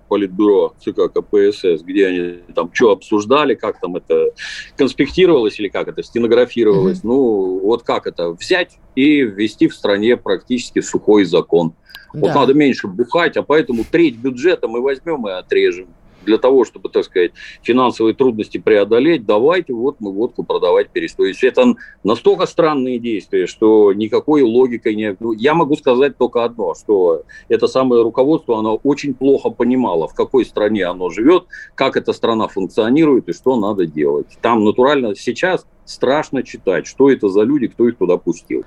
[0.08, 4.32] Политбюро ЦК КПСС, где они там что обсуждали, как там это
[4.78, 7.00] конспектировалось или как это стенографировалось.
[7.00, 7.08] Mm-hmm.
[7.08, 11.74] Ну, вот как это взять и ввести в стране практически сухой закон.
[12.14, 12.20] Да.
[12.22, 15.88] Вот надо меньше бухать, а поэтому треть бюджета мы возьмем и отрежем
[16.26, 21.44] для того, чтобы, так сказать, финансовые трудности преодолеть, давайте вот мы водку продавать перестроить.
[21.44, 25.16] Это настолько странные действия, что никакой логикой не...
[25.20, 30.14] Ну, я могу сказать только одно, что это самое руководство, оно очень плохо понимало, в
[30.14, 34.28] какой стране оно живет, как эта страна функционирует и что надо делать.
[34.42, 38.64] Там натурально сейчас страшно читать, что это за люди, кто их туда пустил.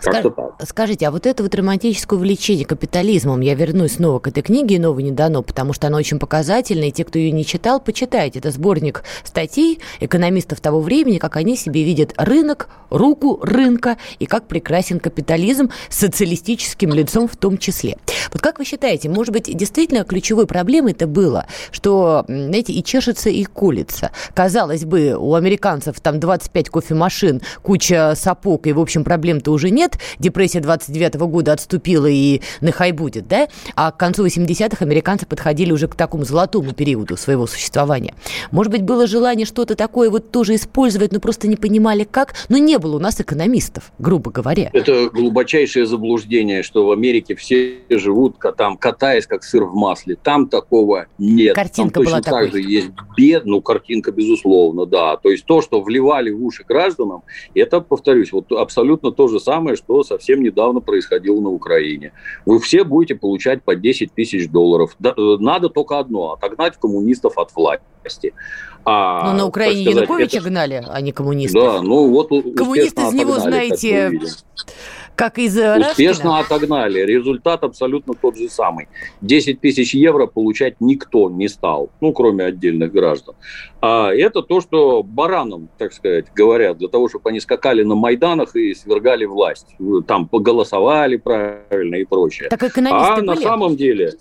[0.00, 0.22] Скаж...
[0.22, 0.54] так.
[0.66, 5.00] Скажите, а вот это вот романтическое увлечение капитализмом, я вернусь снова к этой книге «Нового
[5.00, 8.38] не дано», потому что она очень показательна, и те, кто ее не читал, почитайте.
[8.38, 14.46] Это сборник статей экономистов того времени, как они себе видят рынок, руку рынка, и как
[14.46, 17.98] прекрасен капитализм с социалистическим лицом в том числе.
[18.32, 23.30] Вот как вы считаете, может быть, действительно ключевой проблемой это было, что, знаете, и чешется,
[23.30, 24.10] и колется.
[24.34, 26.20] Казалось бы, у американцев там
[26.54, 29.98] 25 кофемашин, куча сапог, и, в общем, проблем-то уже нет.
[30.18, 33.48] Депрессия 29 -го года отступила, и нехай будет, да?
[33.74, 38.14] А к концу 80-х американцы подходили уже к такому золотому периоду своего существования.
[38.52, 42.58] Может быть, было желание что-то такое вот тоже использовать, но просто не понимали как, но
[42.58, 44.70] не было у нас экономистов, грубо говоря.
[44.72, 50.16] Это глубочайшее заблуждение, что в Америке все живут там, катаясь как сыр в масле.
[50.22, 51.54] Там такого нет.
[51.56, 52.46] Картинка там была точно такой.
[52.46, 55.16] так же есть бед, ну, картинка, безусловно, да.
[55.16, 57.22] То есть то, что вливали в уши гражданам,
[57.54, 62.12] это, повторюсь, вот абсолютно то же самое, что совсем недавно происходило на Украине.
[62.46, 64.96] Вы все будете получать по 10 тысяч долларов.
[65.02, 68.34] Э, надо только одно– отогнать коммунистов от власти.
[68.84, 70.48] А, ну, на Украине сказать, Януковича это...
[70.48, 71.62] гнали, а не коммунистов.
[71.62, 74.12] Да, ну вот Коммунисты из него, знаете,
[75.14, 76.38] как из э, Успешно Рашкина?
[76.40, 77.00] отогнали.
[77.00, 78.88] Результат абсолютно тот же самый.
[79.20, 83.34] 10 тысяч евро получать никто не стал, ну, кроме отдельных граждан.
[83.80, 88.56] А это то, что баранам, так сказать, говорят, для того, чтобы они скакали на Майданах
[88.56, 89.76] и свергали власть.
[90.06, 92.48] Там поголосовали правильно и прочее.
[92.48, 93.26] Так экономисты а были?
[93.26, 94.12] на самом деле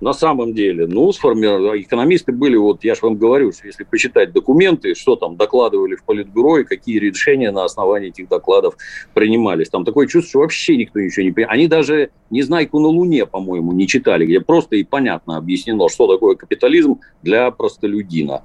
[0.00, 4.32] на самом деле, ну, сформировали, экономисты были, вот я же вам говорю, что если почитать
[4.32, 8.76] документы, что там докладывали в Политбюро и какие решения на основании этих докладов
[9.14, 9.68] принимались.
[9.68, 11.54] Там такое чувство, что вообще никто ничего не понимает.
[11.54, 16.36] Они даже «Незнайку на Луне», по-моему, не читали, где просто и понятно объяснено, что такое
[16.36, 18.42] капитализм для простолюдина.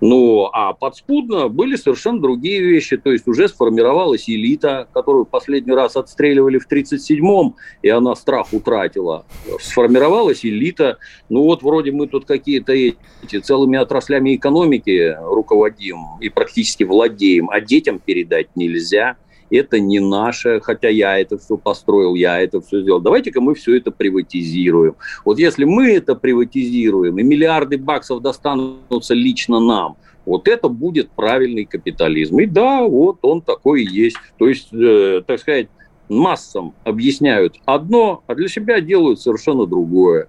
[0.00, 2.96] Ну, а подспудно были совершенно другие вещи.
[2.96, 9.24] То есть уже сформировалась элита, которую последний раз отстреливали в 1937-м, и она страх утратила.
[9.60, 10.91] Сформировалась элита.
[11.28, 17.60] Ну вот вроде мы тут какие-то эти целыми отраслями экономики руководим и практически владеем, а
[17.60, 19.16] детям передать нельзя–
[19.58, 23.00] это не наше, хотя я это все построил, я это все сделал.
[23.00, 24.96] Давайте-ка мы все это приватизируем.
[25.24, 31.64] Вот если мы это приватизируем, и миллиарды баксов достанутся лично нам, вот это будет правильный
[31.64, 32.38] капитализм.
[32.40, 34.16] И да, вот он такой и есть.
[34.38, 35.68] То есть, э, так сказать,
[36.08, 40.28] массам объясняют одно, а для себя делают совершенно другое.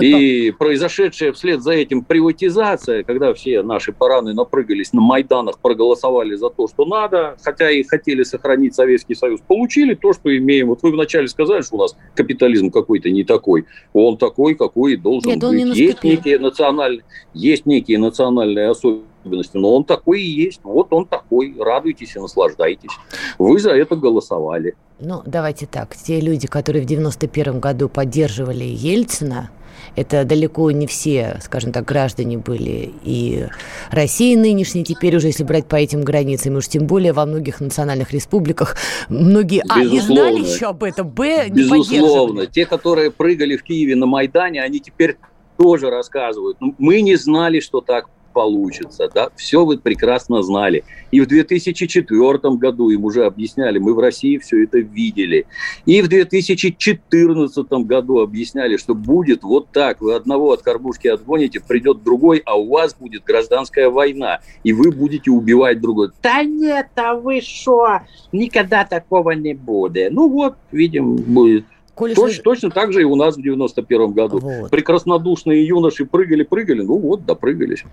[0.00, 6.50] И произошедшая вслед за этим приватизация, когда все наши параны напрыгались на Майданах, проголосовали за
[6.50, 10.68] то, что надо, хотя и хотели сохранить Советский Союз, получили то, что имеем.
[10.68, 13.64] Вот вы вначале сказали, что у нас капитализм какой-то не такой.
[13.92, 15.76] Он такой, какой и должен Нет, быть.
[15.76, 20.60] Есть некие, национальные, есть некие национальные особенности, но он такой и есть.
[20.62, 21.54] Вот он такой.
[21.58, 22.92] Радуйтесь и наслаждайтесь.
[23.38, 24.74] Вы за это голосовали.
[24.98, 25.96] Ну, давайте так.
[25.96, 29.50] Те люди, которые в 91 году поддерживали Ельцина,
[29.94, 33.46] это далеко не все, скажем так, граждане были и
[33.90, 38.12] России нынешней, теперь уже, если брать по этим границам, уж тем более во многих национальных
[38.12, 38.76] республиках
[39.08, 42.46] многие, а, не знали еще об этом, б, не Безусловно.
[42.46, 45.16] Те, которые прыгали в Киеве на Майдане, они теперь
[45.56, 46.58] тоже рассказывают.
[46.60, 49.08] «Ну, мы не знали, что так получится.
[49.14, 49.30] Да?
[49.34, 50.84] Все вы прекрасно знали.
[51.10, 55.46] И в 2004 году им уже объясняли, мы в России все это видели.
[55.86, 60.02] И в 2014 году объясняли, что будет вот так.
[60.02, 64.40] Вы одного от кормушки отгоните, придет другой, а у вас будет гражданская война.
[64.64, 66.12] И вы будете убивать другого.
[66.22, 68.00] Да нет, а вы что?
[68.32, 70.12] Никогда такого не будет.
[70.12, 71.64] Ну вот, видим, будет.
[71.96, 72.42] Коли Точ, вы...
[72.42, 74.38] Точно так же и у нас в 91 году.
[74.38, 74.70] Вот.
[74.70, 77.84] Прекраснодушные юноши прыгали-прыгали, ну вот, допрыгались.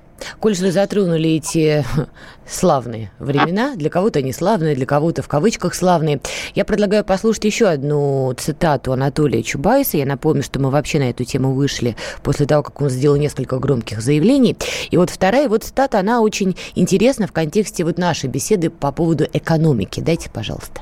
[0.41, 1.85] Коль вы затронули эти
[2.45, 6.19] славные времена, для кого-то они славные, для кого-то в кавычках славные,
[6.53, 9.95] я предлагаю послушать еще одну цитату Анатолия Чубайса.
[9.95, 13.57] Я напомню, что мы вообще на эту тему вышли после того, как он сделал несколько
[13.57, 14.57] громких заявлений.
[14.91, 19.25] И вот вторая вот цитата, она очень интересна в контексте вот нашей беседы по поводу
[19.31, 20.01] экономики.
[20.01, 20.81] Дайте, пожалуйста.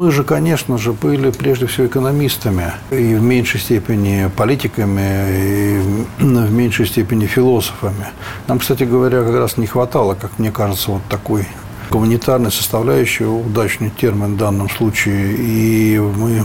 [0.00, 5.80] Мы же, конечно же, были прежде всего экономистами, и в меньшей степени политиками, и
[6.20, 8.06] в меньшей степени философами.
[8.46, 11.48] Нам, кстати говоря, как раз не хватало, как мне кажется, вот такой
[11.90, 16.44] гуманитарной составляющей, удачный термин в данном случае, и мы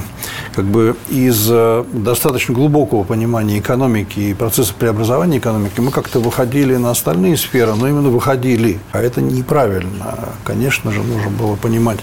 [0.55, 6.75] как бы из э, достаточно глубокого понимания экономики и процесса преобразования экономики мы как-то выходили
[6.75, 8.79] на остальные сферы, но именно выходили.
[8.91, 10.29] А это неправильно.
[10.43, 11.99] Конечно же, нужно было понимать,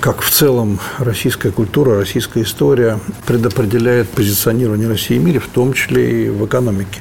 [0.00, 6.26] как в целом российская культура, российская история предопределяет позиционирование России в мире, в том числе
[6.26, 7.00] и в экономике.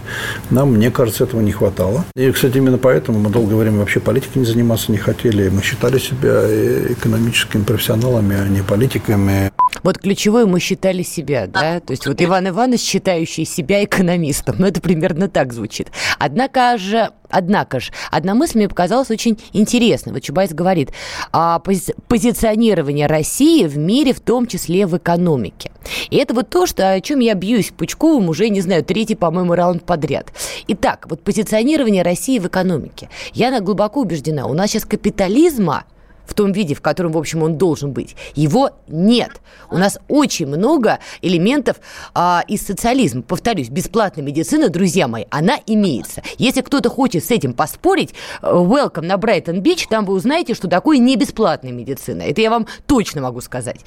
[0.50, 2.06] Нам, мне кажется, этого не хватало.
[2.16, 5.50] И, кстати, именно поэтому мы долгое время вообще политикой не заниматься не хотели.
[5.50, 6.46] Мы считали себя
[6.94, 9.52] экономическими профессионалами, а не политиками.
[9.86, 11.80] Вот ключевое мы считали себя, да?
[11.80, 14.56] То есть вот Иван Иванович, считающий себя экономистом.
[14.58, 15.90] Ну, это примерно так звучит.
[16.18, 20.14] Однако же Однако же, одна мысль мне показалась очень интересной.
[20.14, 20.92] Вот Чубайс говорит
[21.32, 25.72] о пози- позиционировании России в мире, в том числе в экономике.
[26.10, 29.54] И это вот то, что, о чем я бьюсь Пучковым уже, не знаю, третий, по-моему,
[29.56, 30.32] раунд подряд.
[30.68, 33.10] Итак, вот позиционирование России в экономике.
[33.34, 35.84] Я глубоко убеждена, у нас сейчас капитализма
[36.26, 38.16] в том виде, в котором, в общем, он должен быть.
[38.36, 39.32] Его нет.
[39.70, 41.78] У нас очень много элементов
[42.14, 43.22] а, из социализма.
[43.22, 46.22] Повторюсь, бесплатная медицина, друзья мои, она имеется.
[46.38, 50.98] Если кто-то хочет с этим поспорить, э, welcome на Брайтон-Бич, там вы узнаете, что такое
[50.98, 52.24] не бесплатная медицина.
[52.24, 53.82] Это я вам точно могу сказать.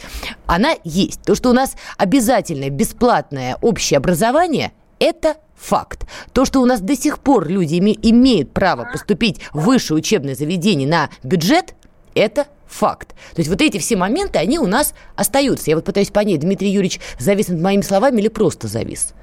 [0.46, 1.22] Она есть.
[1.22, 6.06] То, что у нас обязательное бесплатное общее образование, это факт.
[6.32, 10.88] То, что у нас до сих пор люди имеют право поступить в высшее учебное заведение
[10.88, 11.74] на бюджет,
[12.18, 13.08] это факт.
[13.34, 15.70] То есть вот эти все моменты, они у нас остаются.
[15.70, 19.14] Я вот пытаюсь понять, Дмитрий Юрьевич завис над моими словами или просто завис?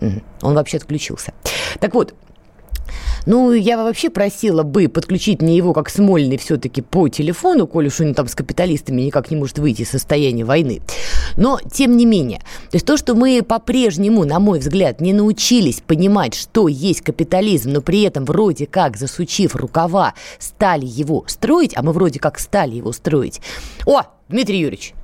[0.00, 1.32] Он вообще отключился.
[1.80, 2.14] Так вот,
[3.26, 8.00] ну, я вообще просила бы подключить мне его как Смольный все-таки по телефону, коль уж
[8.00, 10.80] он там с капиталистами никак не может выйти из состояния войны.
[11.36, 15.80] Но, тем не менее, то есть то, что мы по-прежнему, на мой взгляд, не научились
[15.80, 21.82] понимать, что есть капитализм, но при этом вроде как, засучив рукава, стали его строить, а
[21.82, 23.40] мы вроде как стали его строить.
[23.86, 24.94] О, Дмитрий Юрьевич,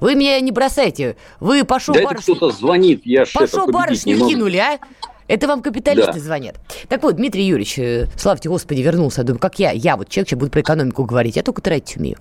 [0.00, 1.16] вы меня не бросайте.
[1.40, 2.34] Вы пошел да барышни...
[2.34, 4.78] кто-то звонит, я Пошел барышни кинули, а?
[5.26, 6.20] Это вам капиталисты да.
[6.20, 6.56] звонят.
[6.88, 9.24] Так вот, Дмитрий Юрьевич, э, славьте Господи, вернулся.
[9.24, 12.16] Думаю, как я, я вот человек, сейчас буду про экономику говорить, я только тратить умею.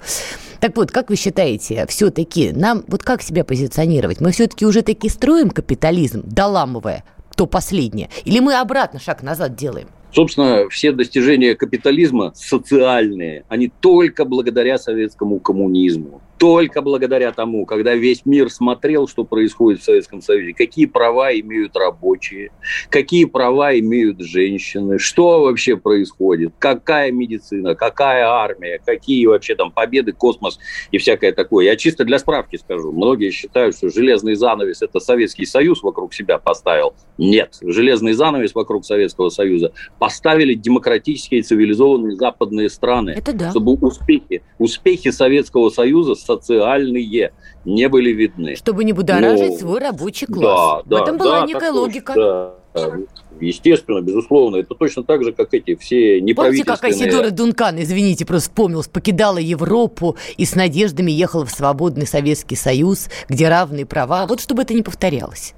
[0.59, 4.21] Так вот, как вы считаете, все-таки нам, вот как себя позиционировать?
[4.21, 7.03] Мы все-таки уже таки строим капитализм, доламывая
[7.35, 8.09] то последнее?
[8.25, 9.87] Или мы обратно шаг назад делаем?
[10.13, 18.25] Собственно, все достижения капитализма социальные, они только благодаря советскому коммунизму только благодаря тому, когда весь
[18.25, 22.51] мир смотрел, что происходит в Советском Союзе, какие права имеют рабочие,
[22.89, 30.11] какие права имеют женщины, что вообще происходит, какая медицина, какая армия, какие вообще там победы,
[30.11, 30.59] космос
[30.91, 31.63] и всякое такое.
[31.63, 32.91] Я чисто для справки скажу.
[32.91, 36.93] Многие считают, что железный занавес– это Советский Союз вокруг себя поставил.
[37.17, 43.51] Нет, железный занавес вокруг Советского Союза поставили демократические цивилизованные западные страны, это да.
[43.51, 47.31] чтобы успехи, успехи Советского Союза социальные
[47.65, 48.55] не были видны.
[48.55, 49.57] Чтобы не будоражить Но...
[49.57, 50.83] свой рабочий класс.
[50.85, 52.13] Да, В этом была да, некая логика.
[52.15, 52.53] Да.
[53.39, 56.35] Естественно, безусловно, это точно так же, как эти все неправительственные...
[56.35, 62.07] Помните, как Асидора Дункан, извините, просто вспомнилась, покидала Европу и с надеждами ехала в свободный
[62.07, 64.25] Советский Союз, где равные права.
[64.27, 65.53] Вот чтобы это не повторялось.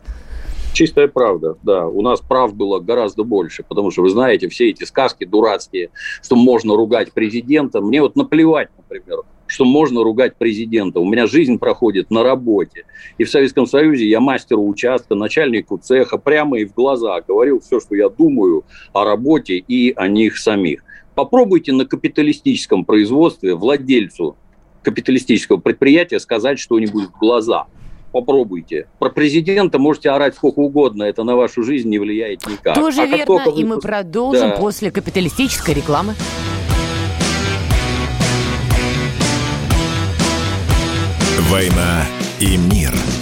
[0.74, 1.88] Чистая правда, да.
[1.88, 5.90] У нас прав было гораздо больше, потому что, вы знаете, все эти сказки дурацкие,
[6.22, 7.80] что можно ругать президента.
[7.80, 9.20] Мне вот наплевать, например,
[9.56, 10.99] что можно ругать президента.
[10.99, 12.84] У меня жизнь проходит на работе.
[13.18, 17.80] И в Советском Союзе я мастеру участка, начальнику цеха прямо и в глаза говорил все,
[17.80, 20.84] что я думаю о работе и о них самих.
[21.16, 24.36] Попробуйте на капиталистическом производстве владельцу
[24.84, 27.68] капиталистического предприятия сказать что-нибудь в глаза–
[28.16, 28.88] попробуйте.
[28.97, 32.74] Про президента можете орать сколько угодно, это на вашу жизнь не влияет никак.
[32.74, 34.56] Тоже а верно, и мы продолжим да.
[34.56, 36.16] после капиталистической рекламы.
[41.56, 42.06] «Война
[42.41, 42.93] и мир»–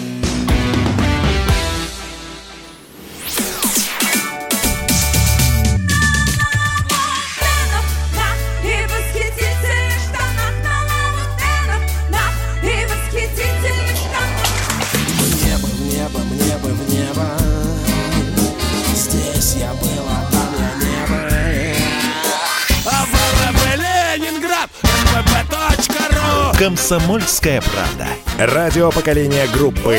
[26.58, 28.23] «Комсомольская правда».
[28.46, 29.98] Радио поколения группы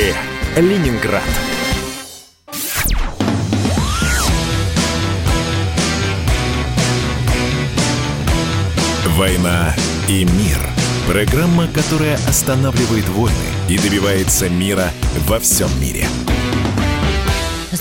[0.54, 1.22] «Ленинград».
[9.16, 9.74] «Война
[10.10, 10.58] и мир».
[11.08, 13.34] Программа, которая останавливает войны
[13.70, 14.90] и добивается мира
[15.26, 16.06] во всем мире.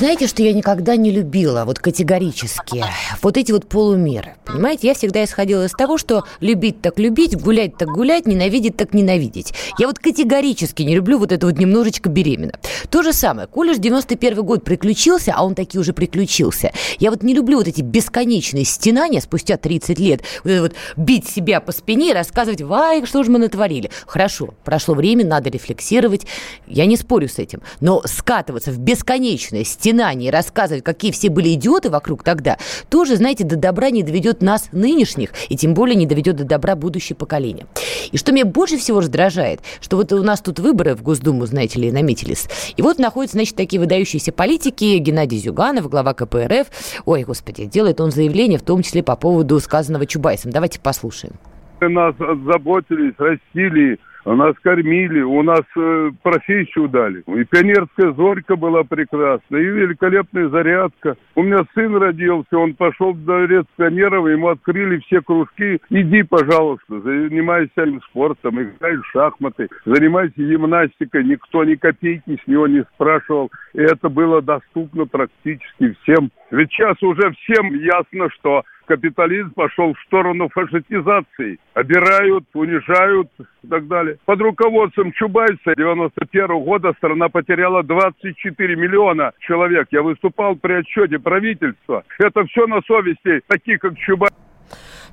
[0.03, 2.83] Знаете, что я никогда не любила, вот категорически,
[3.21, 4.35] вот эти вот полумеры.
[4.43, 8.93] Понимаете, я всегда исходила из того, что любить так любить, гулять так гулять, ненавидеть так
[8.93, 9.53] ненавидеть.
[9.79, 12.59] Я вот категорически не люблю вот это вот немножечко беременна.
[12.89, 16.73] То же самое, колледж 91 год приключился, а он таки уже приключился.
[16.99, 20.21] Я вот не люблю вот эти бесконечные стенания спустя 30 лет.
[20.43, 23.89] Вот вот бить себя по спине и рассказывать, вай, что же мы натворили.
[24.05, 26.27] Хорошо, прошло время, надо рефлексировать.
[26.67, 27.61] Я не спорю с этим.
[27.79, 29.92] Но скатываться в бесконечное стенание,
[30.29, 32.57] рассказывать, какие все были идиоты вокруг тогда,
[32.89, 36.75] тоже, знаете, до добра не доведет нас нынешних, и тем более не доведет до добра
[36.75, 37.67] будущее поколение.
[38.11, 41.79] И что меня больше всего раздражает, что вот у нас тут выборы в Госдуму, знаете
[41.79, 42.47] ли, наметились.
[42.75, 46.67] И вот находятся, значит, такие выдающиеся политики, Геннадий Зюганов, глава КПРФ.
[47.05, 50.51] Ой, господи, делает он заявление, в том числе по поводу сказанного Чубайсом.
[50.51, 51.35] Давайте послушаем.
[51.81, 57.23] Нас заботились, растили, нас кормили, у нас э, профессию дали.
[57.27, 61.17] И пионерская зорька была прекрасна, и великолепная зарядка.
[61.35, 65.79] У меня сын родился, он пошел в дворец пионеров, ему открыли все кружки.
[65.89, 71.23] Иди, пожалуйста, занимайся спортом, играй в шахматы, занимайся гимнастикой.
[71.25, 73.51] Никто ни копейки с него не спрашивал.
[73.73, 76.31] И это было доступно практически всем.
[76.51, 81.59] Ведь сейчас уже всем ясно, что капитализм пошел в сторону фашистизации.
[81.73, 83.29] Обирают, унижают
[83.63, 84.17] и так далее.
[84.25, 89.87] Под руководством Чубайса 91 года страна потеряла 24 миллиона человек.
[89.91, 92.03] Я выступал при отчете правительства.
[92.19, 94.33] Это все на совести таких, как Чубайс.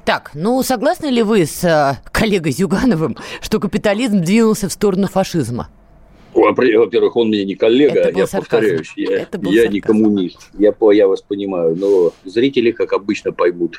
[0.05, 5.69] Так, ну согласны ли вы с э, коллегой Зюгановым, что капитализм двинулся в сторону фашизма?
[6.35, 8.41] Во-первых, он мне не коллега, я сарказм.
[8.51, 10.51] повторяюсь, я, я не коммунист.
[10.59, 13.79] Я, я вас понимаю, но зрители, как обычно, поймут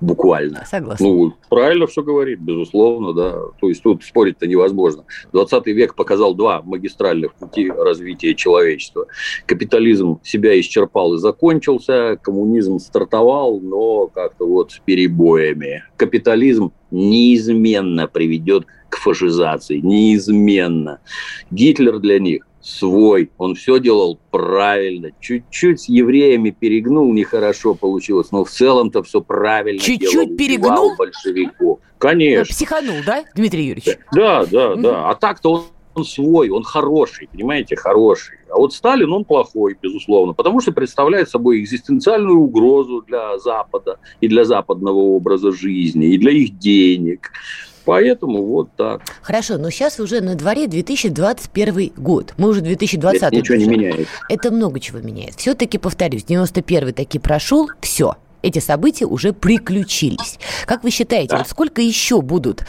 [0.00, 0.64] буквально.
[0.66, 1.06] Согласна.
[1.06, 3.32] Ну, правильно все говорит, безусловно, да.
[3.60, 5.04] То есть тут спорить-то невозможно.
[5.32, 9.06] 20 век показал два магистральных пути развития человечества.
[9.46, 15.84] Капитализм себя исчерпал и закончился, коммунизм стартовал, но как-то вот с перебоями.
[15.96, 21.00] Капитализм неизменно приведет к фашизации, неизменно.
[21.50, 25.10] Гитлер для них свой, он все делал правильно.
[25.20, 30.96] Чуть-чуть с евреями перегнул, нехорошо получилось, но в целом-то все правильно Чуть-чуть перегнул?
[30.96, 31.80] большевиков.
[31.98, 32.52] Конечно.
[32.54, 33.98] Психанул, да, Дмитрий Юрьевич?
[34.12, 35.10] Да, да, да.
[35.10, 35.62] А так-то он
[35.98, 38.38] он свой, он хороший, понимаете, хороший.
[38.50, 44.28] А вот Сталин, он плохой, безусловно, потому что представляет собой экзистенциальную угрозу для Запада и
[44.28, 47.32] для западного образа жизни, и для их денег.
[47.88, 49.00] Поэтому вот так.
[49.22, 52.34] Хорошо, но сейчас уже на дворе 2021 год.
[52.36, 54.08] Мы уже 2020 Это ничего не меняет.
[54.28, 55.36] Это много чего меняет.
[55.36, 60.38] Все-таки, повторюсь, 91 таки прошел, все, эти события уже приключились.
[60.66, 61.38] Как вы считаете, да.
[61.38, 62.64] вот сколько еще будут,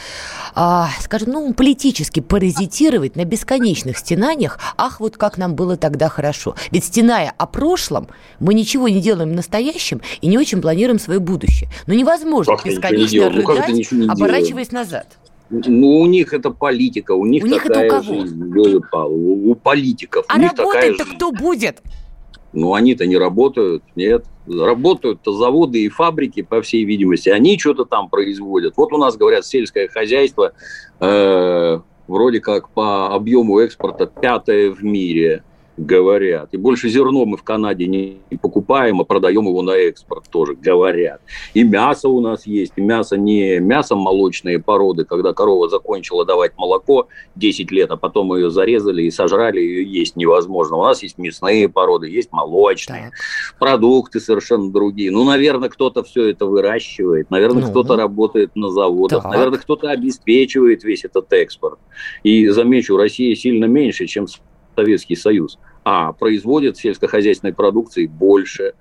[0.54, 4.58] а, скажем, ну, политически паразитировать на бесконечных стенаниях?
[4.76, 6.54] Ах, вот как нам было тогда хорошо.
[6.70, 8.08] Ведь стеная о прошлом,
[8.40, 11.70] мы ничего не делаем в настоящем и не очень планируем свое будущее.
[11.86, 15.06] Но невозможно как бесконечно ну, рыдать, ну, оборачиваясь назад.
[15.50, 18.20] Ну, у них это политика, у них у такая них это у кого?
[18.20, 20.24] жизнь, у, у политиков.
[20.28, 21.82] А работать-то кто будет?
[22.52, 24.24] Ну, они-то не работают, нет.
[24.50, 27.28] Работают-то заводы и фабрики, по всей видимости.
[27.28, 28.76] Они что-то там производят.
[28.76, 30.52] Вот у нас, говорят, сельское хозяйство
[31.00, 35.44] э, вроде как по объему экспорта пятое в мире
[35.80, 36.50] говорят.
[36.52, 41.22] И больше зерно мы в Канаде не покупаем, а продаем его на экспорт тоже, говорят.
[41.54, 42.74] И мясо у нас есть.
[42.76, 48.34] И мясо не мясо молочные породы, когда корова закончила давать молоко 10 лет, а потом
[48.36, 50.76] ее зарезали и сожрали, ее есть невозможно.
[50.76, 53.10] У нас есть мясные породы, есть молочные.
[53.10, 53.58] Так.
[53.58, 55.10] Продукты совершенно другие.
[55.10, 57.30] Ну, наверное, кто-то все это выращивает.
[57.30, 59.22] Наверное, ну, кто-то работает на заводах.
[59.22, 59.32] Так.
[59.32, 61.78] Наверное, кто-то обеспечивает весь этот экспорт.
[62.22, 64.26] И замечу, Россия сильно меньше, чем
[64.76, 68.74] Советский Союз а производит сельскохозяйственной продукции больше.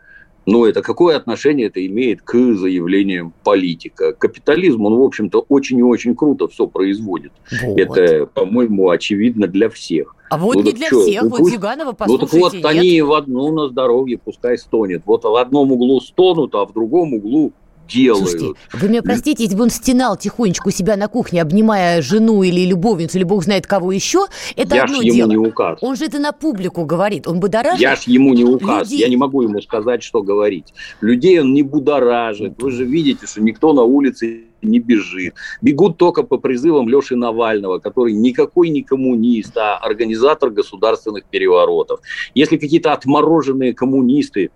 [0.45, 4.13] Но это какое отношение это имеет к заявлениям политика?
[4.13, 7.31] Капитализм, он, в общем-то, очень и очень круто все производит.
[7.61, 7.77] Вот.
[7.77, 10.15] Это, по-моему, очевидно для всех.
[10.29, 11.01] А вот ну, не для что?
[11.01, 12.65] всех, ну, вот Зюганова, послушайте, Ну так вот нет?
[12.65, 15.01] они в одну на здоровье пускай стонет.
[15.05, 17.51] Вот в одном углу стонут, а в другом углу
[17.89, 18.29] делают.
[18.29, 22.43] Слушайте, вы меня простите, если бы он стенал тихонечку у себя на кухне, обнимая жену
[22.43, 24.25] или любовницу, или бог знает кого еще,
[24.55, 25.29] это я одно ж ему дело.
[25.29, 25.79] не указ.
[25.81, 28.99] Он же это на публику говорит, он будоражит Я ж ему не указ, людей.
[28.99, 30.73] я не могу ему сказать, что говорить.
[31.01, 32.61] Людей он не будоражит.
[32.61, 35.35] Вы же видите, что никто на улице не бежит.
[35.61, 42.01] Бегут только по призывам Леши Навального, который никакой не коммунист, а организатор государственных переворотов.
[42.33, 44.51] Если какие-то отмороженные коммунисты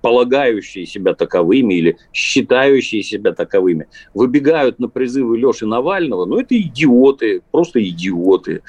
[0.00, 7.42] полагающие себя таковыми или считающие себя таковыми, выбегают на призывы Леши Навального, ну, это идиоты,
[7.50, 8.62] просто идиоты.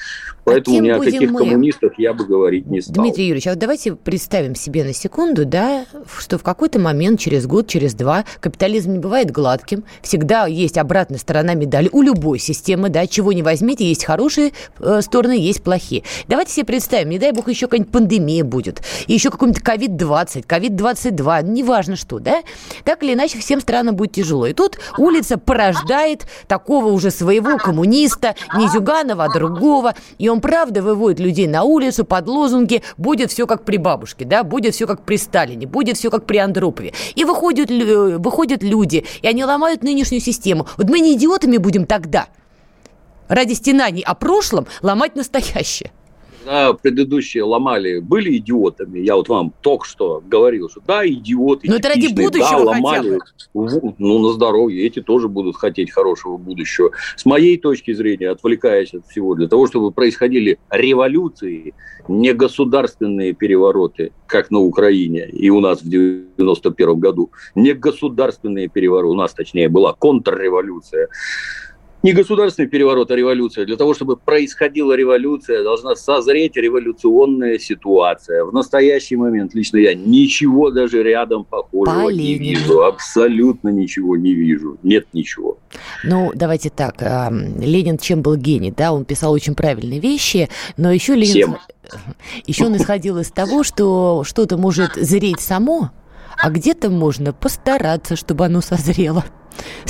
[0.50, 1.40] Поэтому а ни о каких мы...
[1.40, 3.04] коммунистах я бы говорить не стал.
[3.04, 5.86] Дмитрий Юрьевич, а вот давайте представим себе на секунду, да,
[6.18, 11.20] что в какой-то момент, через год, через два, капитализм не бывает гладким, всегда есть обратная
[11.20, 16.04] сторона медали у любой системы, да, чего не возьмите, есть хорошие э, стороны, есть плохие.
[16.28, 20.46] Давайте себе представим, не дай бог, еще какая-нибудь пандемия будет, еще какой-нибудь ковид-20,
[20.90, 22.42] ковид-22, неважно что, да,
[22.84, 24.48] так или иначе всем странам будет тяжело.
[24.48, 30.82] И тут улица порождает такого уже своего коммуниста, не Зюганова, а другого, и он правда
[30.82, 35.04] выводит людей на улицу под лозунги «будет все как при бабушке», да, «будет все как
[35.04, 36.94] при Сталине», «будет все как при Андропове».
[37.16, 40.68] И выходят, выходят люди, и они ломают нынешнюю систему.
[40.78, 42.28] Вот мы не идиотами будем тогда
[43.28, 45.92] ради стенаний о прошлом ломать настоящее
[46.40, 49.00] когда предыдущие ломали, были идиотами.
[49.00, 51.68] Я вот вам только что говорил, что да, идиоты.
[51.70, 53.20] Но это ради будущего да, ломали.
[53.54, 54.86] Ну, на здоровье.
[54.86, 56.92] Эти тоже будут хотеть хорошего будущего.
[57.16, 61.74] С моей точки зрения, отвлекаясь от всего, для того, чтобы происходили революции,
[62.08, 69.12] не государственные перевороты, как на Украине и у нас в 91 году, не государственные перевороты,
[69.12, 71.10] у нас, точнее, была контрреволюция,
[72.02, 73.66] не государственный переворот, а революция.
[73.66, 78.46] Для того, чтобы происходила революция, должна созреть революционная ситуация.
[78.46, 82.84] В настоящий момент лично я ничего даже рядом похожего По не вижу.
[82.84, 84.78] Абсолютно ничего не вижу.
[84.84, 85.58] Нет ничего.
[86.04, 87.02] Ну, давайте так.
[87.02, 88.74] Ленин чем был гений?
[88.76, 91.30] Да, он писал очень правильные вещи, но еще Ленин...
[91.30, 91.58] Всем.
[92.46, 95.90] Еще он исходил из того, что что-то может зреть само,
[96.42, 99.24] а где-то можно постараться, чтобы оно созрело.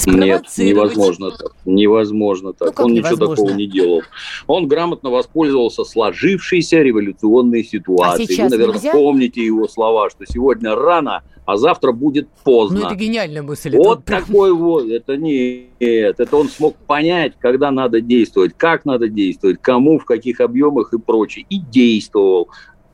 [0.05, 1.53] Нет, невозможно так.
[1.65, 2.77] Невозможно так.
[2.79, 3.23] Ну, Он невозможно?
[3.23, 4.01] ничего такого не делал.
[4.47, 8.41] Он грамотно воспользовался сложившейся революционной ситуацией.
[8.41, 8.91] А Вы, наверное, нельзя?
[8.91, 12.79] помните его слова, что сегодня рано, а завтра будет поздно.
[12.79, 13.75] Ну, это гениальная мысль.
[13.75, 14.87] Вот это такой вот.
[14.87, 15.69] Это нет.
[15.79, 20.97] Это он смог понять, когда надо действовать, как надо действовать, кому, в каких объемах и
[20.97, 21.45] прочее.
[21.49, 22.49] И действовал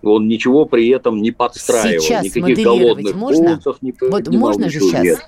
[0.10, 2.02] он ничего при этом не подстраивал.
[2.02, 3.50] Сейчас Никаких голодных можно?
[3.50, 5.20] пунктов не Вот можно же сейчас нет.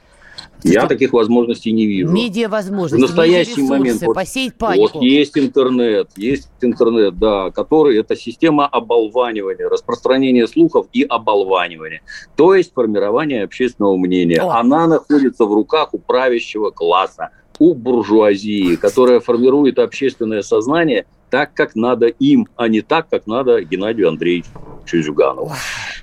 [0.63, 0.89] Я что?
[0.89, 2.11] таких возможностей не вижу.
[2.11, 4.93] Медиа возможности, в настоящий момент вот, посеять панику.
[4.93, 12.01] Вот есть интернет, есть интернет, да, который это система оболванивания, распространения слухов и оболванивания,
[12.35, 14.41] то есть формирование общественного мнения.
[14.41, 14.59] О.
[14.59, 21.75] Она находится в руках у правящего класса, у буржуазии, которая формирует общественное сознание так, как
[21.75, 24.49] надо им, а не так, как надо Геннадию Андреевичу
[24.91, 25.51] Зюганову.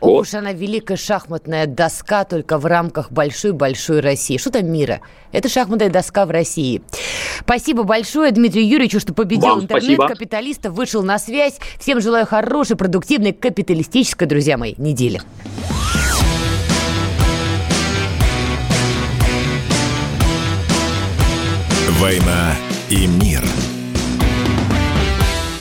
[0.01, 0.21] Ох вот.
[0.21, 4.37] уж она великая шахматная доска, только в рамках большой-большой России.
[4.37, 5.01] Что там мира?
[5.33, 6.83] Это шахматная доска в России.
[7.41, 11.59] Спасибо большое Дмитрию Юрьевичу, что победил интернет-капиталиста, вышел на связь.
[11.79, 15.21] Всем желаю хорошей, продуктивной, капиталистической, друзья мои, недели.
[22.01, 22.55] «Война
[22.91, 23.43] и мир».